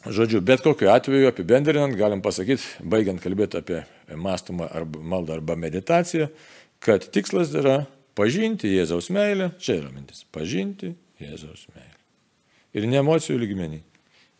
žodžiu, 0.05 0.43
bet 0.45 0.61
kokiu 0.61 0.91
atveju 0.93 1.31
apibendrinant, 1.31 1.97
galim 1.97 2.21
pasakyti, 2.21 2.85
baigiant 2.93 3.23
kalbėti 3.23 3.63
apie 3.63 3.81
mąstumą 4.13 4.69
arba 4.69 5.01
maldą 5.01 5.39
arba 5.39 5.57
meditaciją, 5.57 6.29
kad 6.85 7.09
tikslas 7.09 7.57
yra 7.57 7.87
pažinti 8.17 8.71
Jėzaus 8.73 9.11
meilę, 9.13 9.51
čia 9.59 9.79
yra 9.81 9.91
mintis, 9.93 10.23
pažinti 10.35 10.93
Jėzaus 11.21 11.67
meilę. 11.75 11.91
Ir 12.75 12.87
ne 12.91 12.99
emocijų 12.99 13.37
lygmenį. 13.43 13.81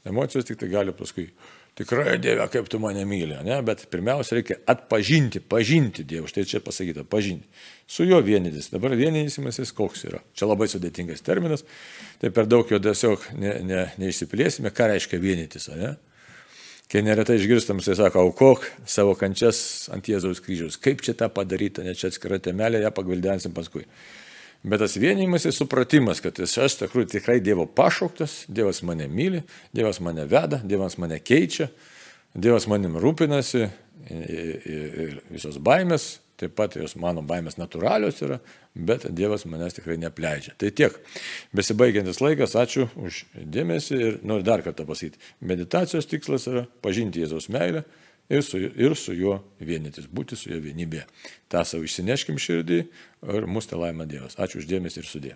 Emocijos 0.05 0.45
tik 0.45 0.59
tai 0.61 0.67
gali 0.69 0.93
paskui, 0.93 1.29
tikrai 1.75 2.17
Dieve, 2.21 2.45
kaip 2.51 2.67
tu 2.71 2.79
mane 2.79 3.03
myli, 3.07 3.35
ne? 3.43 3.57
bet 3.65 3.85
pirmiausia 3.91 4.37
reikia 4.37 4.57
atpažinti, 4.71 5.41
pažinti 5.43 6.05
Dievą, 6.07 6.29
štai 6.31 6.45
čia 6.47 6.61
pasakyta, 6.63 7.03
pažinti. 7.09 7.47
Su 7.87 8.05
juo 8.07 8.21
vienytis. 8.25 8.69
Dabar 8.73 8.95
vienysimasis 8.97 9.73
koks 9.75 10.05
yra. 10.07 10.21
Čia 10.37 10.49
labai 10.49 10.69
sudėtingas 10.71 11.25
terminas, 11.25 11.65
tai 12.21 12.31
per 12.35 12.47
daug 12.49 12.69
jo 12.71 12.79
tiesiog 12.81 13.29
ne, 13.39 13.57
ne, 13.67 13.81
neišsiplėsime, 14.01 14.71
ką 14.75 14.91
reiškia 14.93 15.19
vienytis. 15.21 15.67
Ne? 15.75 15.95
Kai 16.91 17.01
neretai 17.01 17.39
išgirstam, 17.39 17.79
jisai 17.81 17.95
sako, 17.97 18.27
aukok 18.27 18.67
savo 18.89 19.15
kančias 19.17 19.89
ant 19.93 20.05
Jėzaus 20.05 20.41
kryžiaus. 20.45 20.77
Kaip 20.81 21.01
čia 21.05 21.15
tą 21.17 21.31
padaryti, 21.33 21.81
ne 21.85 21.95
čia 21.97 22.11
atskira 22.11 22.37
temelė, 22.37 22.83
ją 22.83 22.91
pagvildensim 22.93 23.55
paskui. 23.55 23.87
Bet 24.65 24.81
tas 24.81 24.95
vienimas 24.97 25.45
ir 25.45 25.53
supratimas, 25.53 26.21
kad 26.21 26.37
aš 26.41 26.77
tikrųjų 26.79 27.09
tikrai 27.17 27.39
Dievo 27.43 27.65
pašauktas, 27.69 28.43
Dievas 28.49 28.81
mane 28.85 29.09
myli, 29.09 29.43
Dievas 29.73 29.99
mane 30.01 30.25
veda, 30.29 30.61
Dievas 30.61 30.97
mane 31.01 31.19
keičia, 31.21 31.69
Dievas 32.33 32.65
manim 32.69 32.97
rūpinasi 33.01 33.67
visos 35.31 35.57
baimės 35.61 36.15
Taip 36.35 36.55
pat 36.57 36.75
jos 36.75 36.97
mano 36.99 37.21
baimės 37.23 37.55
natūralios 37.55 38.17
yra, 38.25 38.41
bet 38.75 39.05
Dievas 39.15 39.45
manęs 39.47 39.77
tikrai 39.77 39.95
nepleidžia. 40.01 40.55
Tai 40.59 40.71
tiek. 40.75 40.97
Besibaigiantis 41.55 42.19
laikas, 42.19 42.57
ačiū 42.59 42.89
už 42.99 43.21
dėmesį 43.39 44.01
ir 44.01 44.17
noriu 44.27 44.43
dar 44.47 44.65
kartą 44.65 44.83
pasakyti. 44.89 45.21
Meditacijos 45.39 46.09
tikslas 46.11 46.49
yra 46.51 46.65
pažinti 46.83 47.23
Jėzaus 47.23 47.47
meilę 47.55 47.85
ir 48.27 48.43
su, 48.43 48.59
ir 48.59 48.97
su 48.99 49.15
juo 49.15 49.39
vienytis, 49.63 50.11
būti 50.11 50.35
su 50.35 50.51
juo 50.51 50.59
vienybėje. 50.65 51.07
Ta 51.47 51.63
savo 51.63 51.87
išsineškim 51.87 52.41
širdį 52.41 52.83
ir 52.83 53.47
mūsų 53.47 53.71
te 53.71 53.83
laima 53.85 54.07
Dievas. 54.09 54.35
Ačiū 54.35 54.59
už 54.59 54.67
dėmesį 54.75 55.05
ir 55.05 55.11
sudė. 55.11 55.35